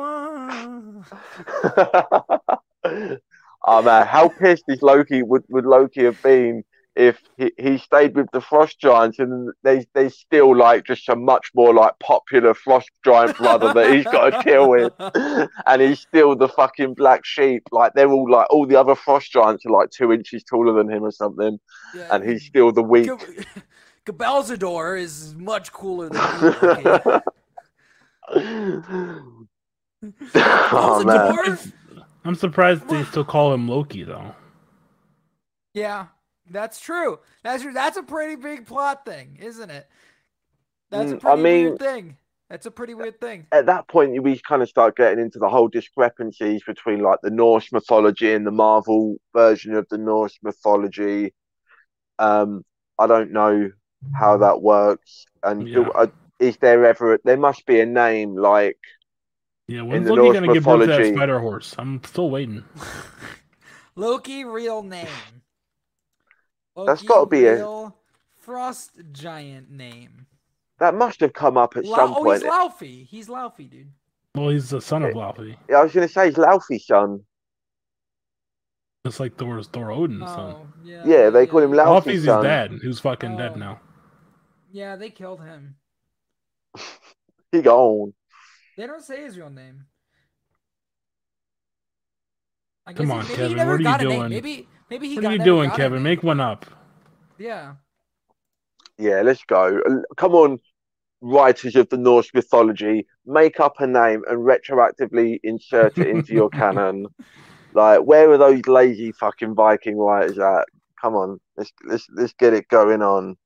[3.63, 6.63] Oh man, how pissed is Loki would, would Loki have been
[6.97, 11.15] if he, he stayed with the Frost Giants and they they still like just a
[11.15, 14.91] much more like popular Frost Giant brother that he's got to deal with,
[15.67, 17.63] and he's still the fucking black sheep.
[17.71, 20.91] Like they're all like all the other Frost Giants are like two inches taller than
[20.91, 21.59] him or something,
[21.95, 23.11] Yeah, and he's still the weak.
[24.05, 27.21] Gabalzador is much cooler than.
[30.35, 31.57] oh man.
[32.25, 34.35] I'm surprised they still call him Loki though.
[35.73, 36.07] Yeah,
[36.49, 37.19] that's true.
[37.43, 37.73] That's true.
[37.73, 39.87] That's a pretty big plot thing, isn't it?
[40.89, 42.17] That's a Mm, pretty I mean- weird thing.
[42.49, 43.45] That's a pretty weird thing.
[43.51, 47.29] at that point we kind of start getting into the whole discrepancies between like the
[47.29, 51.33] Norse mythology and the Marvel version of the Norse mythology.
[52.19, 52.63] Um,
[52.97, 53.69] I don't know
[54.17, 56.07] how that works, and do, uh,
[56.39, 57.19] is there ever?
[57.25, 58.79] There must be a name like
[59.67, 61.75] Yeah, when's the Loki Norse gonna give birth to that mythology- spider horse?
[61.77, 62.63] I'm still waiting.
[63.95, 65.07] Loki, real name.
[66.85, 67.91] That's gotta be a-
[68.37, 70.25] frost giant name.
[70.79, 72.41] that must have come up at Lau- some oh, point.
[72.43, 73.05] he's Laufey.
[73.07, 73.91] He's Laufey, dude.
[74.35, 77.23] Well, he's the son of eh, Laufey, I was going to say he's Laufey's son.
[79.05, 80.55] just like Thor's Thor Odin's oh, son.
[80.55, 81.01] Oh, yeah.
[81.05, 81.81] Yeah, they call him yeah.
[81.85, 83.59] Laufey's Laufey's his dad, who's fucking dead Oh.
[83.59, 83.79] now.
[84.71, 85.75] Yeah, they killed him.
[87.51, 88.13] He gone.
[88.77, 89.85] They don't say his real name.
[92.85, 94.29] I Come guess on, he, maybe Kevin, he never what are you doing?
[94.29, 96.03] Maybe maybe he What got are you doing, Kevin?
[96.03, 96.65] Make one up.
[97.37, 97.73] Yeah.
[98.97, 99.81] Yeah, let's go.
[100.15, 100.59] Come on,
[101.21, 106.49] writers of the Norse mythology, make up a name and retroactively insert it into your
[106.61, 107.07] canon.
[107.73, 110.65] Like, where are those lazy fucking Viking writers at?
[111.01, 113.37] Come on, let's let's let's get it going on.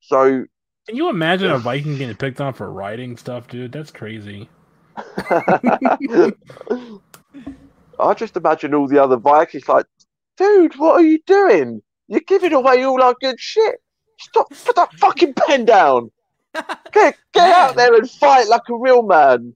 [0.00, 0.44] So,
[0.86, 3.72] Can you imagine a Viking getting picked on for writing stuff, dude?
[3.72, 4.48] That's crazy.
[7.98, 9.86] I just imagine all the other Vikings like,
[10.36, 11.82] dude, what are you doing?
[12.08, 13.76] You're giving away all our good shit.
[14.18, 16.10] Stop, put that fucking pen down.
[16.92, 19.54] Get, get out there and fight like a real man.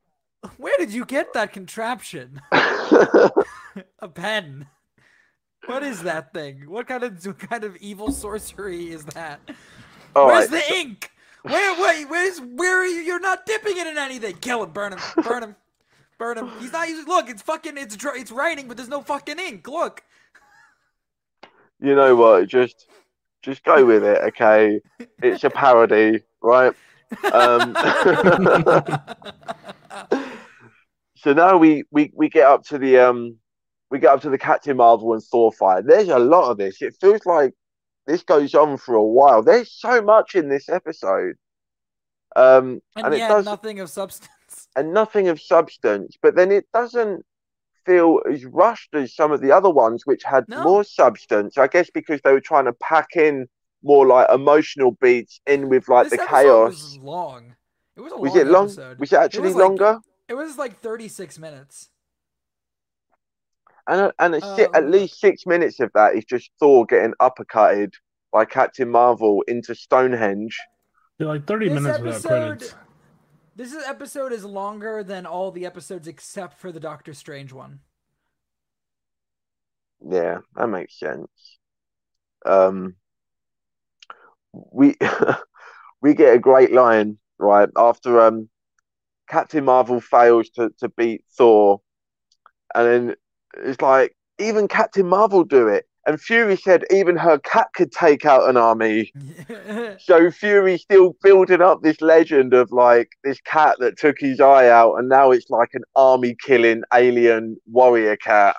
[0.56, 2.40] Where did you get that contraption?
[2.52, 4.66] A pen.
[5.66, 6.68] What is that thing?
[6.68, 9.40] What kind of what kind of evil sorcery is that?
[10.16, 11.09] All Where's right, the ink?
[11.42, 13.00] Where wait, where's where are you?
[13.00, 14.36] You're not dipping it in anything.
[14.36, 15.56] Kill him, burn him, burn him,
[16.18, 16.50] burn him.
[16.60, 17.06] He's not using.
[17.06, 17.78] Look, it's fucking.
[17.78, 19.66] It's it's writing, but there's no fucking ink.
[19.66, 20.02] Look.
[21.80, 22.48] you know what?
[22.48, 22.86] Just
[23.42, 24.80] just go with it, okay?
[25.22, 26.74] It's a parody, right?
[27.32, 27.74] Um,
[31.16, 33.36] so now we, we we get up to the um
[33.90, 35.86] we get up to the Captain Marvel and Thor fight.
[35.86, 36.82] There's a lot of this.
[36.82, 37.54] It feels like
[38.10, 39.42] this goes on for a while.
[39.42, 41.36] There's so much in this episode.
[42.36, 44.28] Um and, and, it does nothing of substance.
[44.76, 47.24] and nothing of substance, but then it doesn't
[47.86, 50.62] feel as rushed as some of the other ones which had No.
[50.62, 51.58] more substance.
[51.58, 53.46] I guess because they were trying to pack in
[53.82, 56.70] more like emotional beats in with like this the chaos.
[56.72, 57.56] was long.
[57.96, 58.64] It was a Was long it long?
[58.66, 58.98] episode.
[59.00, 59.98] Was it actually was like- longer?
[60.28, 61.88] It was like 36 minutes.
[63.90, 67.12] And and a si- Uh, at least six minutes of that is just Thor getting
[67.20, 67.92] uppercutted
[68.32, 70.56] by Captain Marvel into Stonehenge.
[71.18, 72.28] They're like 30 This minutes without episode-
[72.58, 72.74] credits.
[73.56, 77.80] This is- episode is longer than all the episodes except for the Doctor Strange one.
[80.08, 81.58] Yeah, that makes sense.
[82.46, 82.96] Um,
[84.52, 84.96] we
[86.00, 88.48] we get a great line right after um
[89.28, 91.82] Captain Marvel fails to to beat Thor,
[92.74, 93.16] and then
[93.58, 98.24] it's like even Captain Marvel do it, and Fury said even her cat could take
[98.24, 99.12] out an army.
[99.98, 104.68] So Fury's still building up this legend of like this cat that took his eye
[104.68, 108.56] out, and now it's like an army killing alien warrior cat.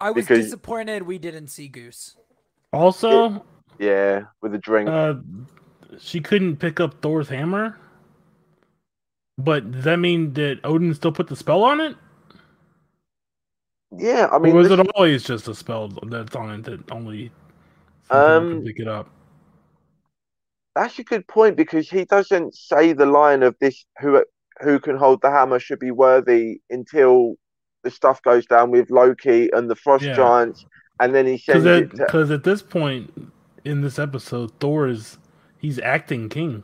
[0.00, 2.16] I was Because- disappointed we didn't see Goose.
[2.72, 3.44] Also,
[3.78, 4.88] Yeah, with a drink.
[4.88, 5.14] uh,
[5.98, 7.76] she couldn't pick up Thor's hammer.
[9.38, 11.96] But does that mean that Odin still put the spell on it?
[13.98, 16.90] Yeah, I Or mean, was this- it always just a spell that's on it that
[16.92, 17.30] only
[18.10, 19.08] Um, pick it up?
[20.74, 24.24] that's a good point because he doesn't say the line of this who
[24.60, 27.34] who can hold the hammer should be worthy until
[27.82, 30.14] the stuff goes down with Loki and the frost Yeah.
[30.14, 30.64] giants,
[31.00, 33.12] and then he says to, Because at this point
[33.64, 35.18] in this episode, Thor is
[35.58, 36.62] he's acting king.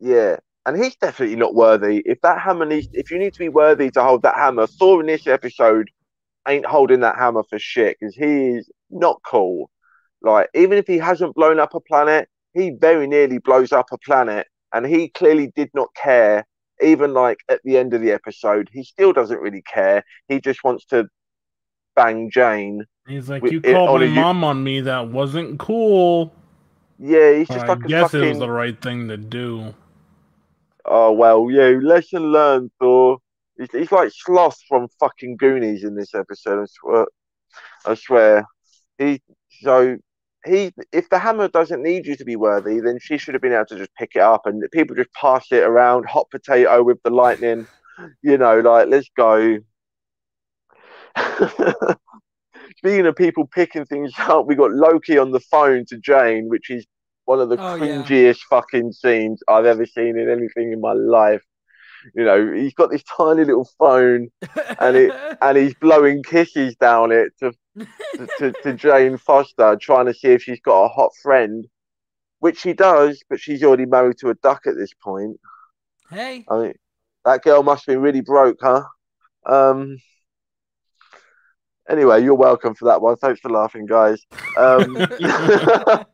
[0.00, 2.02] yeah, and he's definitely not worthy.
[2.06, 5.00] If that hammer needs, if you need to be worthy to hold that hammer, Thor
[5.00, 5.90] in this episode
[6.48, 9.70] ain't holding that hammer for shit because he is not cool.
[10.22, 13.98] Like even if he hasn't blown up a planet, he very nearly blows up a
[13.98, 16.46] planet, and he clearly did not care.
[16.82, 20.04] Even like at the end of the episode, he still doesn't really care.
[20.28, 21.08] He just wants to
[21.94, 22.84] bang Jane.
[23.08, 24.80] He's like, We- you called my you- mom on me.
[24.80, 26.32] That wasn't cool.
[26.98, 28.24] Yeah, he's just I like guess fucking.
[28.24, 29.74] it was the right thing to do.
[30.84, 31.78] Oh well, yeah.
[31.82, 33.18] Lesson learned, Thor.
[33.58, 36.62] He's, he's like Sloth from fucking Goonies in this episode.
[36.62, 37.06] I swear.
[37.86, 38.44] I swear.
[38.98, 39.20] He
[39.62, 39.96] so
[40.44, 43.52] he if the hammer doesn't need you to be worthy, then she should have been
[43.52, 47.02] able to just pick it up and people just pass it around, hot potato with
[47.02, 47.66] the lightning.
[48.22, 49.58] You know, like let's go.
[52.78, 56.70] Speaking of people picking things up, we got Loki on the phone to Jane, which
[56.70, 56.86] is
[57.24, 58.02] one of the Oh, yeah.
[58.02, 61.42] cringiest fucking scenes I've ever seen in anything in my life.
[62.14, 64.28] You know, he's got this tiny little phone
[64.78, 67.52] And it- and he's blowing kisses down it to,
[68.38, 71.66] to, to Jane Foster, trying to see if she's got a hot friend,
[72.40, 75.38] which she does, but she's already married to a duck at this point.
[76.10, 76.74] hey, I mean,
[77.24, 78.84] that girl must have been really broke, huh?
[79.44, 79.98] Um.
[81.88, 83.16] Anyway, you're welcome for that one.
[83.16, 84.24] Thanks for laughing, guys.
[84.58, 85.06] Um,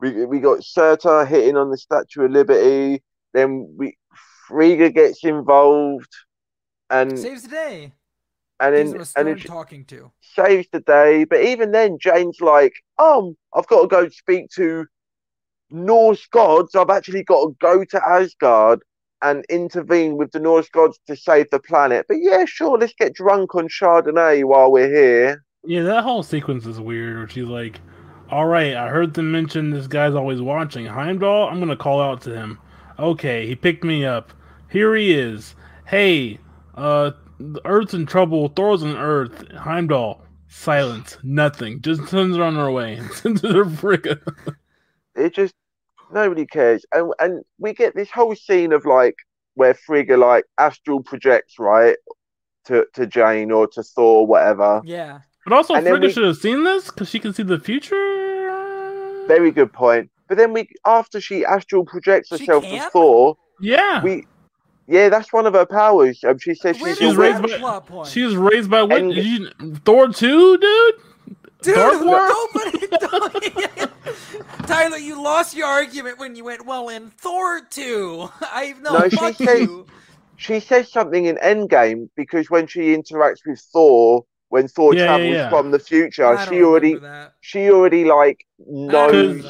[0.00, 3.02] we we got Surtur hitting on the Statue of Liberty.
[3.32, 3.96] Then we
[4.50, 6.12] Frigga gets involved,
[6.90, 7.92] and saves the day.
[8.58, 10.10] and then and stern then talking to.
[10.20, 11.24] saves the day.
[11.24, 14.86] But even then, Jane's like, um, I've got to go speak to
[15.70, 16.74] Norse gods.
[16.74, 18.80] I've actually got to go to Asgard
[19.22, 23.14] and intervene with the Norse gods to save the planet." But yeah, sure, let's get
[23.14, 25.44] drunk on Chardonnay while we're here.
[25.64, 27.18] Yeah, that whole sequence is weird.
[27.18, 27.80] Where she's like,
[28.30, 31.48] "All right, I heard them mention this guy's always watching Heimdall.
[31.48, 32.58] I'm gonna call out to him.
[33.00, 34.32] Okay, he picked me up.
[34.70, 35.54] Here he is.
[35.86, 36.38] Hey,
[36.74, 38.48] uh, the Earth's in trouble.
[38.48, 39.50] Thor's on Earth.
[39.52, 40.22] Heimdall.
[40.48, 41.16] Silence.
[41.22, 41.80] Nothing.
[41.80, 43.00] Just sends her on her way.
[43.14, 44.20] Sends her to Frigga.
[45.16, 45.54] It just
[46.12, 49.14] nobody cares, and and we get this whole scene of like
[49.54, 51.96] where Frigga like astral projects right
[52.66, 54.82] to to Jane or to Thor, whatever.
[54.84, 55.20] Yeah.
[55.46, 57.96] But also, And Frigga we- should have seen this because she can see the future.
[59.26, 60.10] Very good point.
[60.30, 62.78] But then we, after she astral projects herself can?
[62.80, 64.00] as Thor, Yeah.
[64.00, 64.28] we,
[64.86, 66.22] Yeah, that's one of her powers.
[66.22, 68.06] Um, she says she's, She's raised by- plot point?
[68.08, 69.04] She was raised by what?
[69.12, 69.50] You-
[69.84, 70.94] Thor two, dude.
[71.62, 72.48] Dude, Dark World?
[73.02, 73.50] nobody.
[74.68, 78.28] Tyler, you lost your argument when you went, well, in Thor 2.
[78.40, 79.68] I no, No, she fuck says-
[80.36, 85.06] She says something in Endgame because when she interacts with Thor, when Thor Yeah, yeah,
[85.06, 85.48] travels yeah.
[85.50, 87.34] from the future, I she already that.
[87.40, 89.44] she already like knows.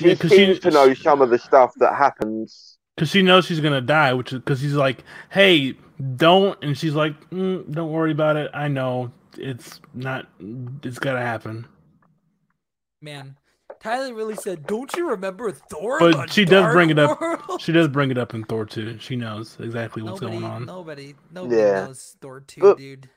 [0.00, 0.28] Remember that.
[0.28, 2.78] She Yeah, 'cause she- seems to know some of the stuff that happens.
[2.96, 5.74] Because she knows she's gonna die, which is because he's like, "Hey,
[6.16, 8.50] don't," and she's like, mm, "Don't worry about it.
[8.52, 10.26] I know it's not.
[10.82, 11.66] It's gotta happen."
[13.00, 13.36] Man,
[13.80, 17.20] Tyler really said, "Don't you remember Thor?" But she does Dark bring it up.
[17.20, 18.98] World?" She does bring it up in Thor two.
[18.98, 20.64] She knows exactly what's nobody, going on.
[20.66, 21.84] nobody, nobody Yeah.
[21.86, 23.08] knows Thor two, But- dude.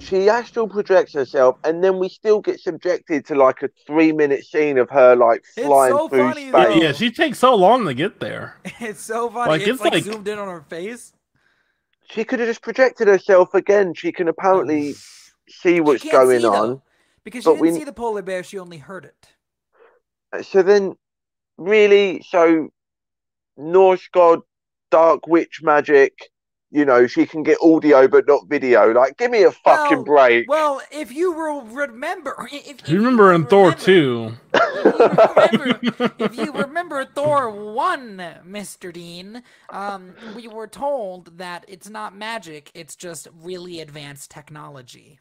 [0.00, 4.78] She astral projects herself, and then we still get subjected to like a three-minute scene
[4.78, 6.64] of her like It's flying so through funny, though.
[6.64, 6.82] space.
[6.82, 8.56] Yeah, she takes so long to get there.
[8.80, 9.50] It's so funny.
[9.50, 11.12] Like, it's, it's like, like- zoomed in on her face.
[12.10, 13.92] She could have just projected herself again.
[13.94, 15.06] She can apparently mm.
[15.48, 16.68] see what's she can't going see, on.
[16.68, 16.82] though,
[17.24, 18.42] because she didn't we- see the polar bear.
[18.44, 19.28] She only heard it.
[20.32, 20.94] Uh, so then,
[21.58, 22.68] really, so
[23.56, 24.40] Norse god,
[24.90, 26.30] dark witch magic.
[26.72, 28.92] You know, she can get audio but not video.
[28.92, 30.50] Like, give me a fucking Well, break.
[30.50, 34.32] Well, if you will remember, if, if You remember in Thor remember- two?
[34.52, 38.16] If you remember, if you remember Thor 1,
[38.48, 38.92] Mr.
[38.92, 45.20] Dean, um, we were told that it's not magic, it's just really advanced technology.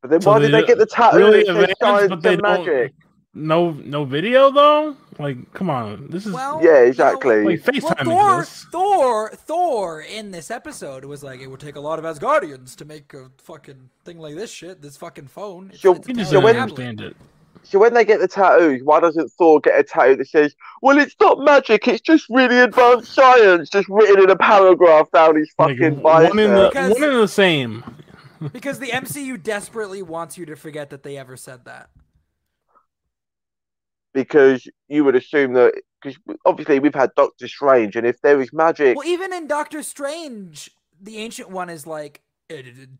[0.00, 2.42] But then So why did they they get the tattoo really advanced, but they and
[2.42, 2.92] don't- magic?
[3.34, 4.96] No, no video though.
[5.18, 7.44] Like, come on, this is Well, Yeah, you know, exactly.
[7.44, 8.66] like well, FaceTime Thor, exists.
[8.70, 12.84] Thor, Thor in this episode was like, it would take a lot of Asgardians to
[12.84, 15.70] make a fucking thing like this shit, this fucking phone.
[15.72, 17.16] It's, So- it's a You just So when- understand it.
[17.64, 20.98] So when they get the tattoos, why doesn't Thor get a tattoo that says, "Well,
[20.98, 25.48] it's not magic; it's just really advanced science," just written in a paragraph down his
[25.58, 26.70] Like, fucking one in the?
[26.72, 27.84] Because- one in the same.
[28.52, 31.90] Because the MCU desperately wants you to forget that they ever said that.
[34.14, 38.52] Because you would assume that, because obviously we've had Doctor Strange, and if there is
[38.52, 42.22] magic, Well, even in Doctor Strange, the ancient one is like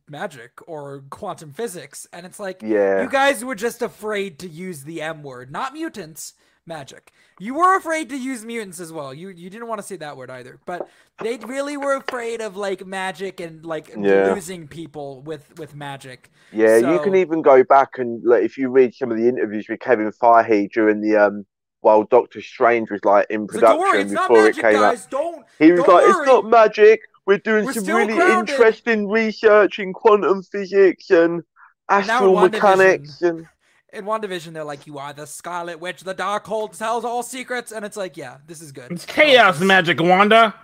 [0.09, 4.85] magic or quantum physics, and it's like yeah, you guys were just afraid to use
[4.85, 6.35] the M word, not mutants,
[6.67, 7.13] magic.
[7.39, 9.13] You were afraid to use mutants as well.
[9.13, 10.89] You you didn't want to say that word either, but
[11.23, 14.33] they really were afraid of like magic and like Yeah.
[14.33, 16.31] losing people with with magic.
[16.53, 19.67] yeah, you can even go back and like, if you read some of the interviews
[19.69, 21.47] with Kevin Feige during the um,
[21.81, 25.07] while Doctor Strange was like in It's like, worry, production before it magic, came out.
[25.11, 25.45] Don't.
[25.59, 26.11] He was like, worry.
[26.11, 27.01] "It's not magic.
[27.27, 31.43] We're doing We're some really grounded." interesting research in quantum physics and
[31.89, 33.47] astral mechanics." And
[33.93, 36.03] In WandaVision, they're like, "You are the Scarlet Witch.
[36.03, 39.61] The Dark Hold tells all secrets," and it's like, "Yeah, this is good." It's chaos
[39.61, 40.55] magic, Wanda.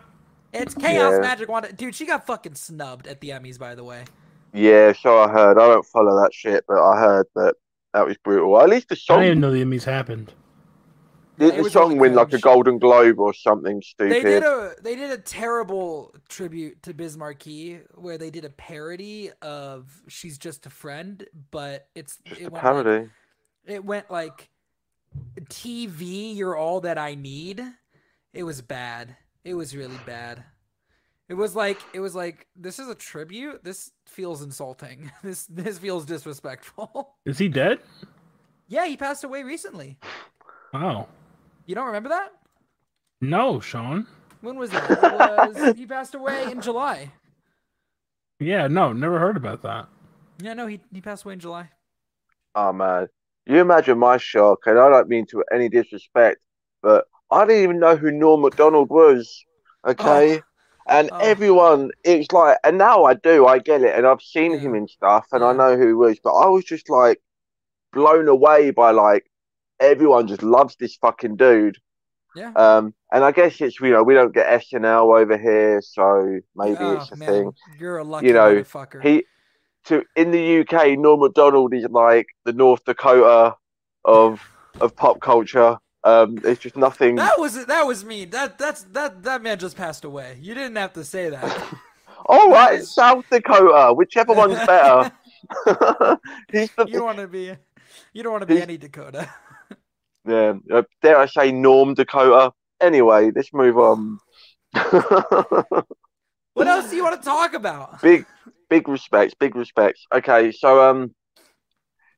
[0.55, 1.21] It's chaos Yeah.
[1.21, 1.71] magic Wanda.
[1.73, 4.05] Dude, she got fucking snubbed at the Emmys, by the way.
[4.55, 5.59] yeah, so I heard.
[5.59, 7.57] I don't follow that shit, but I heard that
[7.93, 8.59] that was brutal.
[8.63, 9.17] At least the song.
[9.19, 10.33] I song, didn't know the Emmys happened.
[11.39, 12.39] did it the song really win like a.
[12.39, 14.11] Golden Globe or something stupid?
[14.13, 18.51] They did a they did a terrible tribute to Biz Markie where they did a
[18.51, 23.11] parody of "She's Just a Friend," but it's Just it a went like- parody.
[23.71, 24.49] It went like
[25.45, 27.63] TV, you're all that I need.
[28.33, 29.17] It was bad.
[29.45, 30.45] It was really bad.
[31.29, 33.63] It was like it was like this is a tribute.
[33.65, 35.11] This feels insulting.
[35.23, 37.17] This this feels disrespectful.
[37.27, 37.81] Is he dead?
[38.67, 39.99] yeah, he passed away recently.
[40.75, 41.07] Oh
[41.67, 42.33] You don't remember that?
[43.21, 44.07] no, Sean.
[44.41, 44.91] When was that?
[44.91, 47.13] It was he passed away in July.
[48.41, 49.89] Yeah, no, never heard about that.
[50.41, 51.71] Yeah, no, he he passed away in July.
[52.55, 53.09] Oh man,
[53.49, 56.39] you imagine my shock, and I don't mean to any disrespect,
[56.83, 59.45] but I didn't even know who Norm Macdonald was.
[59.87, 60.43] Okay.
[60.89, 61.19] And Oh.
[61.19, 64.89] everyone, it's like, and now I do, I get it, and I've seen him in
[64.89, 67.21] stuff, and I know who he was, but I was just like
[67.93, 69.31] blown away by like
[69.81, 71.77] everyone just loves this fucking dude.
[72.35, 72.53] Yeah.
[72.53, 76.77] Um, and I guess it's you know we don't get SNL over here, so maybe
[76.81, 77.53] Oh, it's a man, thing.
[77.79, 79.03] You're a lucky You know, motherfucker.
[79.03, 79.25] He
[79.89, 83.57] to in the UK, Norm Macdonald is like the North Dakota
[84.05, 84.41] of
[84.81, 85.77] of pop culture.
[86.05, 87.17] Um, there's just nothing.
[87.17, 88.25] that was that was me.
[88.27, 90.39] That that's that that man just passed away.
[90.41, 91.75] You didn't have to say that.
[92.27, 95.11] All right, South Dakota, whichever one's better.
[96.53, 97.55] He's the you don't want to be
[98.13, 99.29] you don't want to be He's- any Dakota.
[100.29, 100.55] yeah.
[100.73, 102.53] Uh, dare I say Norm Dakota?
[102.81, 104.19] Anyway, let's move on.
[106.55, 108.03] What else do you want to talk about?
[108.03, 108.27] big,
[108.69, 110.07] big respects, big respects.
[110.15, 111.15] Okay, so um,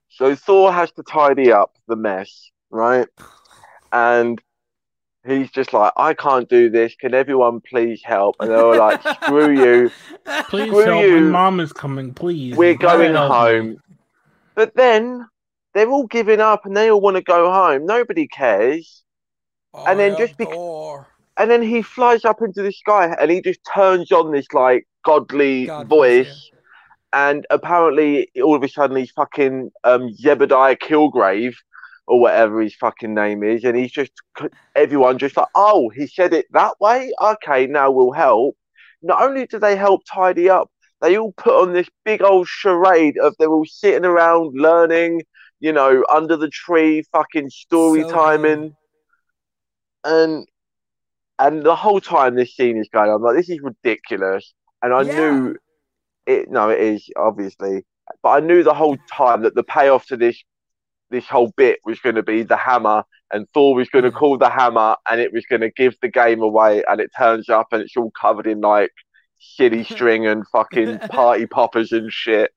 [0.08, 3.06] so Thor has to tidy up the mess, right?
[3.92, 4.40] And
[5.26, 6.94] he's just like, I can't do this.
[6.94, 8.36] Can everyone please help?
[8.40, 9.90] And they're all like, screw you.
[10.48, 11.04] Please Screw help.
[11.04, 11.20] you.
[11.20, 12.12] My mom is coming.
[12.14, 12.56] Please.
[12.56, 13.76] We're going Help home.
[14.54, 15.26] But then
[15.74, 17.86] they're all giving up and they all want to go home.
[17.86, 19.02] Nobody cares.
[19.86, 23.30] And then I just bec- adore- And then he flies up into the sky and
[23.30, 26.50] he just turns on this like godly God voice.
[27.12, 31.54] And apparently, all of a sudden, he's fucking um, Zebediah Kilgrave
[32.06, 33.64] or whatever his fucking name is.
[33.64, 34.12] And he's just,
[34.76, 37.12] everyone just like, oh, he said it that way?
[37.20, 38.56] Okay, now we'll help.
[39.02, 40.70] Not only do they help tidy up,
[41.00, 45.22] they all put on this big old charade of they're all sitting around learning,
[45.58, 48.74] you know, under the tree, fucking story So timing.
[50.04, 50.46] And
[51.38, 54.52] and the whole time this scene is going on, I'm like, this is ridiculous.
[54.82, 55.14] And I Yeah.
[55.16, 55.56] knew
[56.26, 57.84] it no, it is, obviously.
[58.22, 60.42] But I knew the whole time that the payoff to this
[61.10, 63.02] this whole bit was gonna be the hammer
[63.32, 64.16] and Thor was gonna Mhm.
[64.16, 67.68] call the hammer and it was gonna give the game away and it turns up
[67.72, 68.92] and it's all covered in like
[69.40, 72.52] shitty string and fucking party poppers and shit.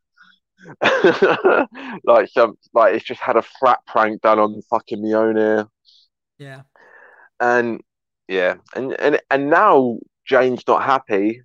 [2.03, 5.67] like some like it's just had a frat prank done on fucking Mjolnir.
[6.37, 6.61] Yeah.
[7.39, 7.81] And
[8.27, 11.41] yeah, and, and and now Jane's not happy,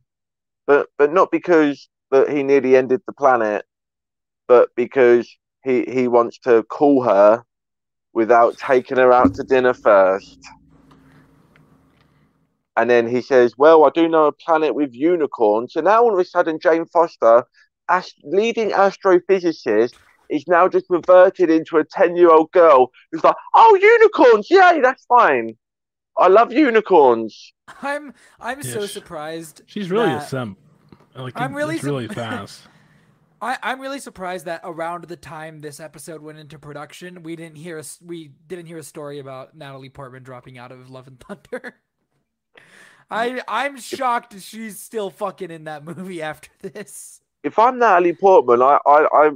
[0.68, 3.64] but but not because that he nearly ended the planet,
[4.46, 5.28] but because
[5.64, 7.42] he he wants to call her
[8.12, 10.38] without taking her out to dinner first.
[12.76, 16.12] And then he says, "Well, I do know a planet with unicorns." So now all
[16.12, 17.44] of a sudden, Jane Foster,
[17.88, 19.94] as leading astrophysicist,
[20.28, 24.50] is now just reverted into a ten-year-old girl who's like, "Oh, unicorns!
[24.50, 25.56] Yay, that's fine.
[26.18, 28.92] I love unicorns." I'm I'm so Yes.
[28.92, 29.62] surprised.
[29.66, 30.58] She's really a that- simp.
[31.14, 32.62] Like, I'm really it's really fast.
[33.40, 37.56] I, I'm really surprised that around the time this episode went into production, we didn't
[37.56, 41.06] hear a, s- we didn't hear a story about Natalie Portman dropping out of Love
[41.06, 41.74] and Thunder.
[43.10, 47.20] I I'm shocked she's still fucking in that movie after this.
[47.42, 49.30] if I'm Natalie Portman, I, I, I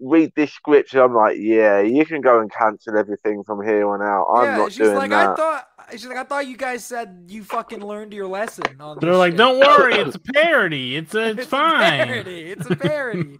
[0.00, 3.88] read this script and I'm like, yeah, you can go and cancel everything from here
[3.88, 4.26] on out.
[4.34, 5.36] I'm yeah, not she's doing like, I that.
[5.36, 8.98] thought she's like, I thought you guys said you fucking learned your lesson on.
[9.00, 10.96] They're like, shit." don't worry, it's a parody.
[10.96, 12.06] It's a, it's, It's a fine.
[12.06, 12.40] parody.
[12.52, 13.38] It's a parody.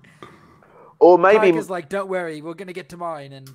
[1.00, 3.50] or maybe Maybe is like, don't worry, we're gonna get to mine, and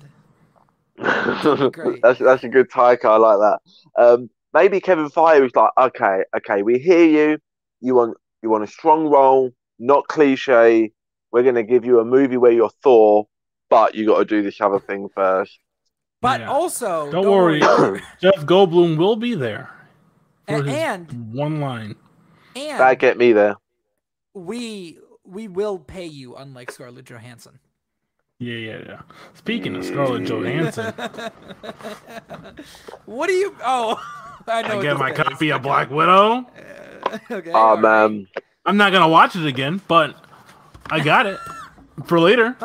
[1.72, 2.02] great.
[2.02, 3.04] that's that's a good Taika.
[3.06, 4.02] I like that.
[4.02, 7.38] Um, maybe Kevin Feige was like, okay, okay, we hear you.
[7.80, 10.92] You want you want a strong role, not cliche.
[11.32, 13.26] We're gonna give you a movie where you're Thor,
[13.70, 15.58] but you got to do this other thing first.
[16.20, 16.50] But Yeah.
[16.50, 17.60] also Don't worry.
[18.20, 19.70] Jeff Goldblum will be there.
[20.46, 21.96] for and, his and one line.
[22.56, 23.56] and That get me there.
[24.34, 27.58] we we will pay you, unlike Scarlett Johansson.
[28.38, 29.00] Yeah, yeah, yeah.
[29.34, 30.92] Speaking of Scarlett Johansson,
[33.06, 33.54] what do you?
[33.64, 34.00] Oh,
[34.46, 34.78] I know.
[34.78, 35.16] I get this my is.
[35.16, 36.46] copy of Black Widow.
[37.10, 37.52] Uh, okay.
[37.52, 37.82] Oh all right.
[37.82, 38.28] man,
[38.66, 40.16] I'm not gonna watch it again, but
[40.90, 41.38] I got it
[42.06, 42.56] for later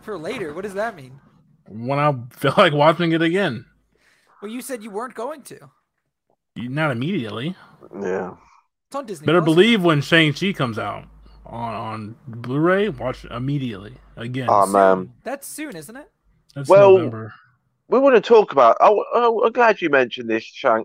[0.00, 1.20] For later, what does that mean?
[1.68, 3.66] When I feel like watching it again.
[4.40, 5.70] Well, you said you weren't going to.
[6.56, 7.56] Not immediately.
[8.00, 8.34] yeah.
[8.88, 9.26] It's on Disney.
[9.26, 9.54] Better Plus.
[9.54, 11.04] believe when Shang Chi comes out
[11.46, 14.48] on on Blu-ray, watch it immediately again.
[14.50, 14.72] Oh Soon.
[14.72, 15.12] man.
[15.24, 16.10] That's soon, isn't it?
[16.54, 17.32] That's well, November.
[17.88, 18.76] we want to talk about.
[18.80, 20.84] Oh, oh, I'm glad you mentioned this Shang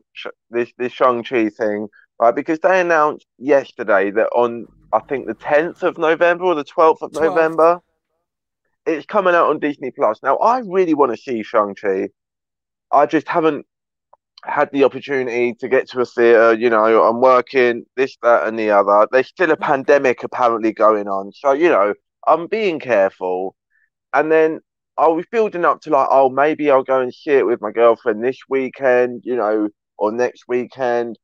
[0.49, 2.33] this this Shang Chi thing, right?
[2.33, 7.01] Because they announced yesterday that on I think the 10th of November or the 12th
[7.01, 7.21] of 12th.
[7.21, 7.81] November,
[8.87, 10.19] it's coming out on Disney Plus.
[10.23, 12.09] Now, I really want to see Shang Chi.
[12.91, 13.65] I just haven't
[14.45, 16.53] had the opportunity to get to a theater.
[16.53, 19.07] You know, I'm working this, that, and the other.
[19.11, 21.93] There's still a pandemic apparently going on, so you know,
[22.27, 23.55] I'm being careful.
[24.13, 24.61] And then
[24.97, 27.71] I was building up to like, oh, maybe I'll go and see it with my
[27.71, 31.19] girlfriend this weekend, you know, or next weekend.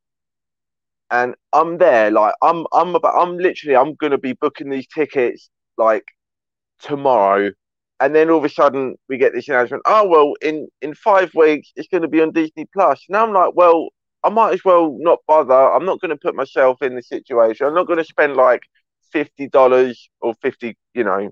[1.12, 5.50] And I'm there, like I'm, I'm about, I'm literally, I'm gonna be booking these tickets
[5.78, 6.04] like
[6.84, 7.52] tomorrow,
[8.00, 9.82] and then all of a sudden we get this announcement.
[9.86, 13.04] Oh well, in in five weeks it's gonna be on Disney Plus.
[13.10, 13.90] Now I'm like, well,
[14.24, 15.54] I might as well not bother.
[15.54, 17.66] I'm not gonna put myself in the situation.
[17.66, 18.62] I'm not gonna spend like
[19.12, 21.32] fifty dollars or fifty, you know.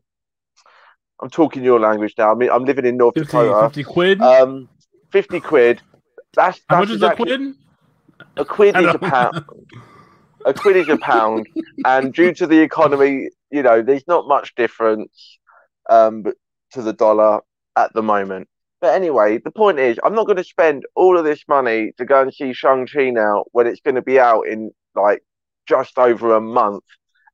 [1.22, 2.32] I'm talking your language now.
[2.32, 3.70] I mean, I'm living in North 50, Dakota.
[3.70, 4.22] 50 quid.
[4.22, 4.68] Um,
[5.12, 5.80] fifty quid.
[6.34, 7.54] That's, that's How much is a quid?
[8.38, 9.46] A quid is a pound.
[10.46, 11.48] A quid is a pound,
[11.86, 15.38] and due to the economy, you know, there's not much difference
[15.92, 16.26] um,
[16.74, 17.42] to the dollar
[17.78, 18.50] at the moment.
[18.82, 22.06] But anyway, the point is, I'm not going to spend all of this money to
[22.06, 25.24] go and see Shang Chi now when it's going to be out in like
[25.68, 26.86] just over a month.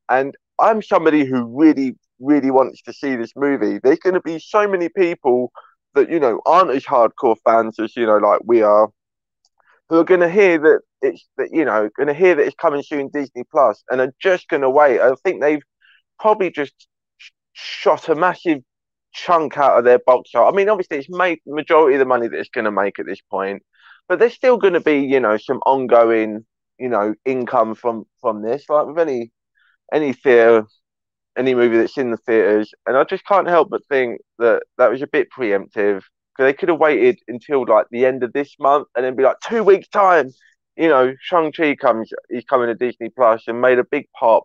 [0.09, 3.79] And I'm somebody who really, really wants to see this movie.
[3.83, 5.51] There's going to be so many people
[5.95, 8.89] that you know aren't as hardcore fans as you know, like we are.
[9.89, 12.55] who are going to hear that it's that you know going to hear that it's
[12.55, 15.01] coming soon Disney Plus and are just going to wait.
[15.01, 15.63] I think they've
[16.19, 16.87] probably just
[17.57, 18.61] shot a massive
[19.13, 20.53] chunk out of their box art.
[20.53, 23.05] I mean, obviously, it's made majority of the money that it's going to make at
[23.05, 23.63] this point,
[24.07, 26.45] but there's still going to be, you know, some ongoing,
[26.79, 28.65] you know, income from from this.
[28.69, 29.31] Like with any
[29.91, 30.65] any theatre,
[31.37, 34.91] any movie that's in the theaters, and I just can't help but think that that
[34.91, 36.03] was a bit preemptive
[36.35, 39.23] because they could have waited until like the end of this month and then be
[39.23, 40.31] like two weeks time.
[40.75, 44.43] You know, Shang Chi comes, he's coming to Disney Plus and made a big pop,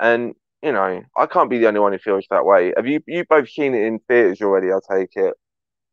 [0.00, 2.72] and you know, I can't be the only one who feels that way.
[2.76, 4.70] Have you you both seen it in theaters already?
[4.72, 5.34] I'll take it.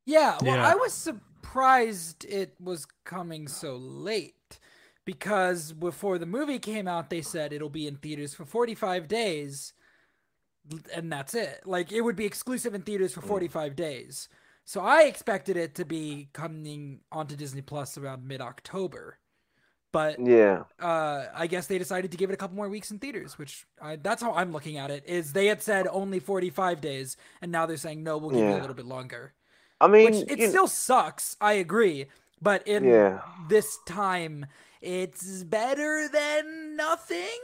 [0.05, 0.67] Yeah, well, Yeah.
[0.71, 4.59] I was surprised it was coming so late
[5.05, 9.73] because before the movie came out, they said it'll be in theaters for 45 days,
[10.93, 11.61] and that's it.
[11.65, 13.27] Like it would be exclusive in theaters for hmm.
[13.27, 14.29] 45 days.
[14.65, 19.19] So I expected it to be coming onto Disney Plus around mid October,
[19.95, 22.99] but Yeah, uh, I guess they decided to give it a couple more weeks in
[22.99, 25.03] theaters, which I, that's how I'm looking at it.
[25.07, 28.45] Is they had said only 45 days, and now they're saying no, we'll give you
[28.49, 28.59] Yeah.
[28.59, 29.33] a little bit longer.
[29.79, 31.37] I mean, Which it you- still sucks.
[31.39, 32.07] I agree,
[32.41, 33.21] but in Yeah.
[33.47, 34.45] this time,
[34.81, 37.39] it's better than nothing.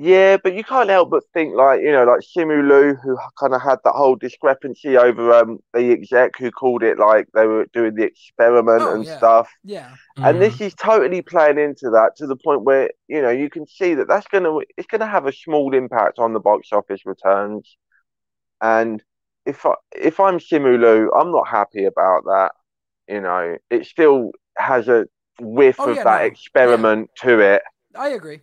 [0.00, 3.52] Yeah, but you can't help but think like you know, like Simu Liu, who kind
[3.54, 7.66] of had that whole discrepancy over um the exec who called it like they were
[7.72, 9.08] doing the experiment Oh, and yeah.
[9.08, 10.42] stuff, Yeah, and Mhm.
[10.42, 13.94] this is totally playing into that to the point where you know you can see
[13.94, 17.76] that that's gonna it's gonna have a small impact on the box office returns,
[18.62, 19.02] and
[19.46, 22.52] if I if I'm Simu Liu, I'm not happy about that.
[23.08, 25.06] You know, it still has a
[25.40, 26.26] whiff Oh, of yeah, that no.
[26.26, 27.62] experiment to it
[27.94, 28.40] I agree.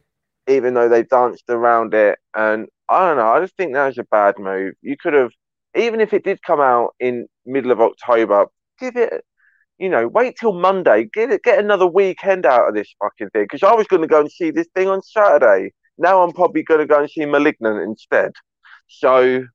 [0.48, 2.20] Even though they danced around it.
[2.36, 4.74] And I don't know, I just think that was a bad move.
[4.82, 5.32] You could have,
[5.76, 8.48] even if it did come out in middle of October,
[8.80, 9.24] give it,
[9.78, 13.44] you know, wait till Monday, get it, get another weekend out of this fucking thing.
[13.44, 15.72] Because I was going to go and see this thing on Saturday.
[15.98, 18.32] Now I'm probably going to go and see *Malignant* instead.
[18.88, 19.46] So,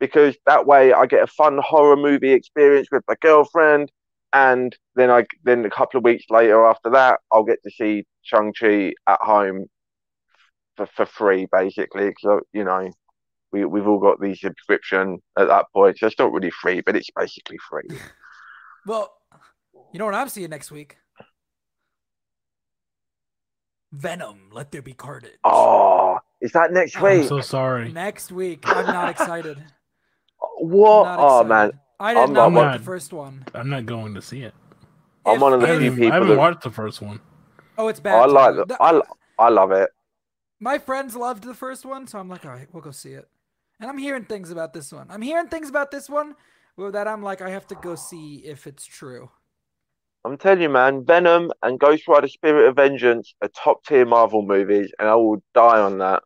[0.00, 3.92] because that way I get a fun horror movie experience with my girlfriend.
[4.32, 8.04] And then I then a couple of weeks later after that, I'll get to see
[8.22, 9.66] Shang-Chi at home
[10.76, 12.08] for, for free, basically.
[12.08, 12.90] Because uh, you know,
[13.52, 16.96] we we've all got the subscription at that point, so it's not really free, but
[16.96, 17.88] it's basically free.
[18.84, 19.12] Well,
[19.92, 20.96] you know what I'm seeing next week?
[23.92, 24.48] Venom.
[24.50, 25.32] Let there be carnage.
[25.44, 27.12] Oh, is that next week?
[27.12, 27.28] I'm week?
[27.28, 27.92] so sorry.
[27.92, 28.64] Next week.
[28.66, 29.58] I'm not excited.
[30.58, 31.04] What?
[31.04, 31.70] not Oh man,
[32.00, 33.44] I did I'm not not- like I'm the first one.
[33.54, 34.54] I'm not going to see it.
[35.24, 37.20] I'm If- one of the few haven't, people I haven't that- watched the first one.
[37.78, 38.14] Oh, it's bad.
[38.16, 38.56] I like too.
[38.56, 39.00] the, The- I
[39.38, 39.90] I love it.
[40.62, 43.28] My friends loved the first one, so I'm like, all right, we'll go see it.
[43.80, 45.08] And I'm hearing things about this one.
[45.10, 46.36] I'm hearing things about this one
[46.76, 49.28] well, that I'm like, I have to go see if it's true.
[50.24, 54.42] I'm telling you, man, Venom and Ghost Rider: Spirit of Vengeance are top tier Marvel
[54.42, 56.22] movies, and I will die on that.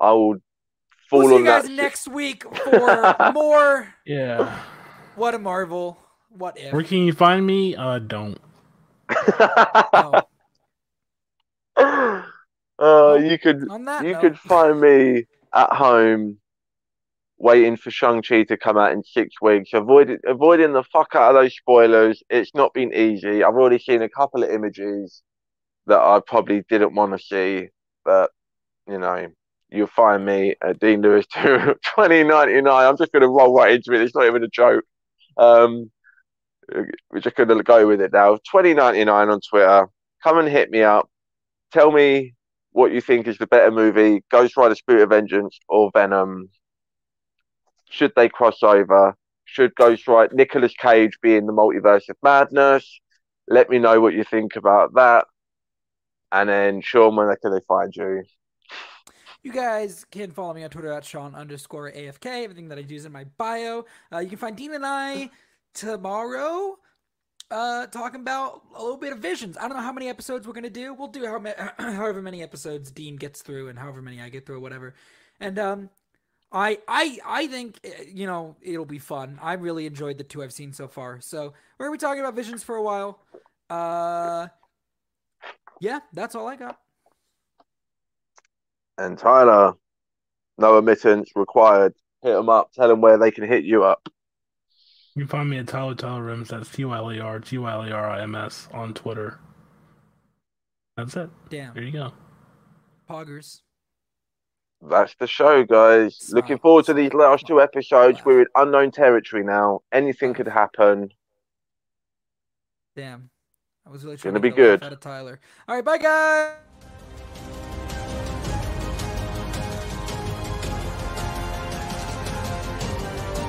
[0.00, 0.38] I will
[1.08, 1.68] fall We'll see on you guys that.
[1.68, 1.76] shit.
[1.76, 3.94] next week for more.
[4.04, 4.58] Yeah.
[5.14, 5.96] What a Marvel.
[6.28, 6.72] What if?
[6.72, 7.76] Where can you find me?
[7.76, 8.38] Uh, don't.
[11.78, 12.22] Oh,
[12.78, 15.24] uh, you could you note, could find me
[15.54, 16.38] at home
[17.38, 21.42] waiting for Shang-Chi to come out in six weeks, avoid, avoiding the fuck out of
[21.42, 22.22] those spoilers.
[22.30, 23.44] It's not been easy.
[23.44, 25.22] I've already seen a couple of images
[25.86, 27.68] that I probably didn't want to see,
[28.04, 28.30] but
[28.88, 29.28] you know,
[29.70, 32.66] you'll find me at Dean Lewis 2099.
[32.66, 34.00] I'm just going to roll right into it.
[34.00, 34.84] It's not even a joke.
[35.36, 35.90] Um,
[36.72, 38.36] we're just going to go with it now.
[38.50, 39.88] 2099 on Twitter.
[40.22, 41.08] Come and hit me up.
[41.72, 42.34] Tell me
[42.76, 46.50] what you think is the better movie, Ghost Rider: Spirit of Vengeance or Venom.
[47.88, 49.16] Should they cross over?
[49.46, 53.00] Should Ghost Rider Nicolas Cage be in the multiverse of madness?
[53.48, 55.24] Let me know what you think about that.
[56.30, 58.24] And then Sean, where can they find you?
[59.42, 62.44] You guys can follow me on Twitter at Sean underscore AFK.
[62.44, 63.86] Everything that I do is in my bio.
[64.12, 65.30] Uh, you can find Dean and I
[65.72, 66.76] tomorrow
[67.50, 69.56] uh, talking about a little bit of visions.
[69.56, 70.94] I don't know how many episodes we're to do.
[70.94, 74.46] We'll do how ma- however many episodes Dean gets through and however many I get
[74.46, 74.94] through, or whatever.
[75.40, 75.90] And um,
[76.50, 79.38] I I I think uh, you know it'll be fun.
[79.40, 81.20] I really enjoyed the two I've seen so far.
[81.20, 83.20] So we're gonna be talking about visions for a while.
[83.70, 84.48] Uh,
[85.80, 86.78] yeah, that's all I got.
[88.98, 89.74] And Tyler,
[90.58, 91.94] no admittance required.
[92.22, 92.72] Hit them up.
[92.72, 94.08] Tell them where they can hit you up.
[95.16, 96.48] You can find me at Tyler Tyler Rims.
[96.50, 98.92] That's T Y L E R T Y L E R I M S on
[98.92, 99.40] Twitter.
[100.96, 101.30] That's it.
[101.50, 102.12] There Damn, you go.
[103.08, 103.62] poggers.
[104.82, 106.16] That's the show, guys.
[106.18, 106.42] Smile.
[106.42, 108.18] Looking forward to these last two episodes.
[108.18, 108.26] Laugh.
[108.26, 109.80] We're in unknown territory now.
[109.90, 111.08] Anything could happen.
[112.94, 113.30] Damn.
[113.86, 114.86] I was really trying Gonna to be get a laugh good.
[114.86, 115.40] out of Tyler.
[115.66, 116.56] All right, bye guys.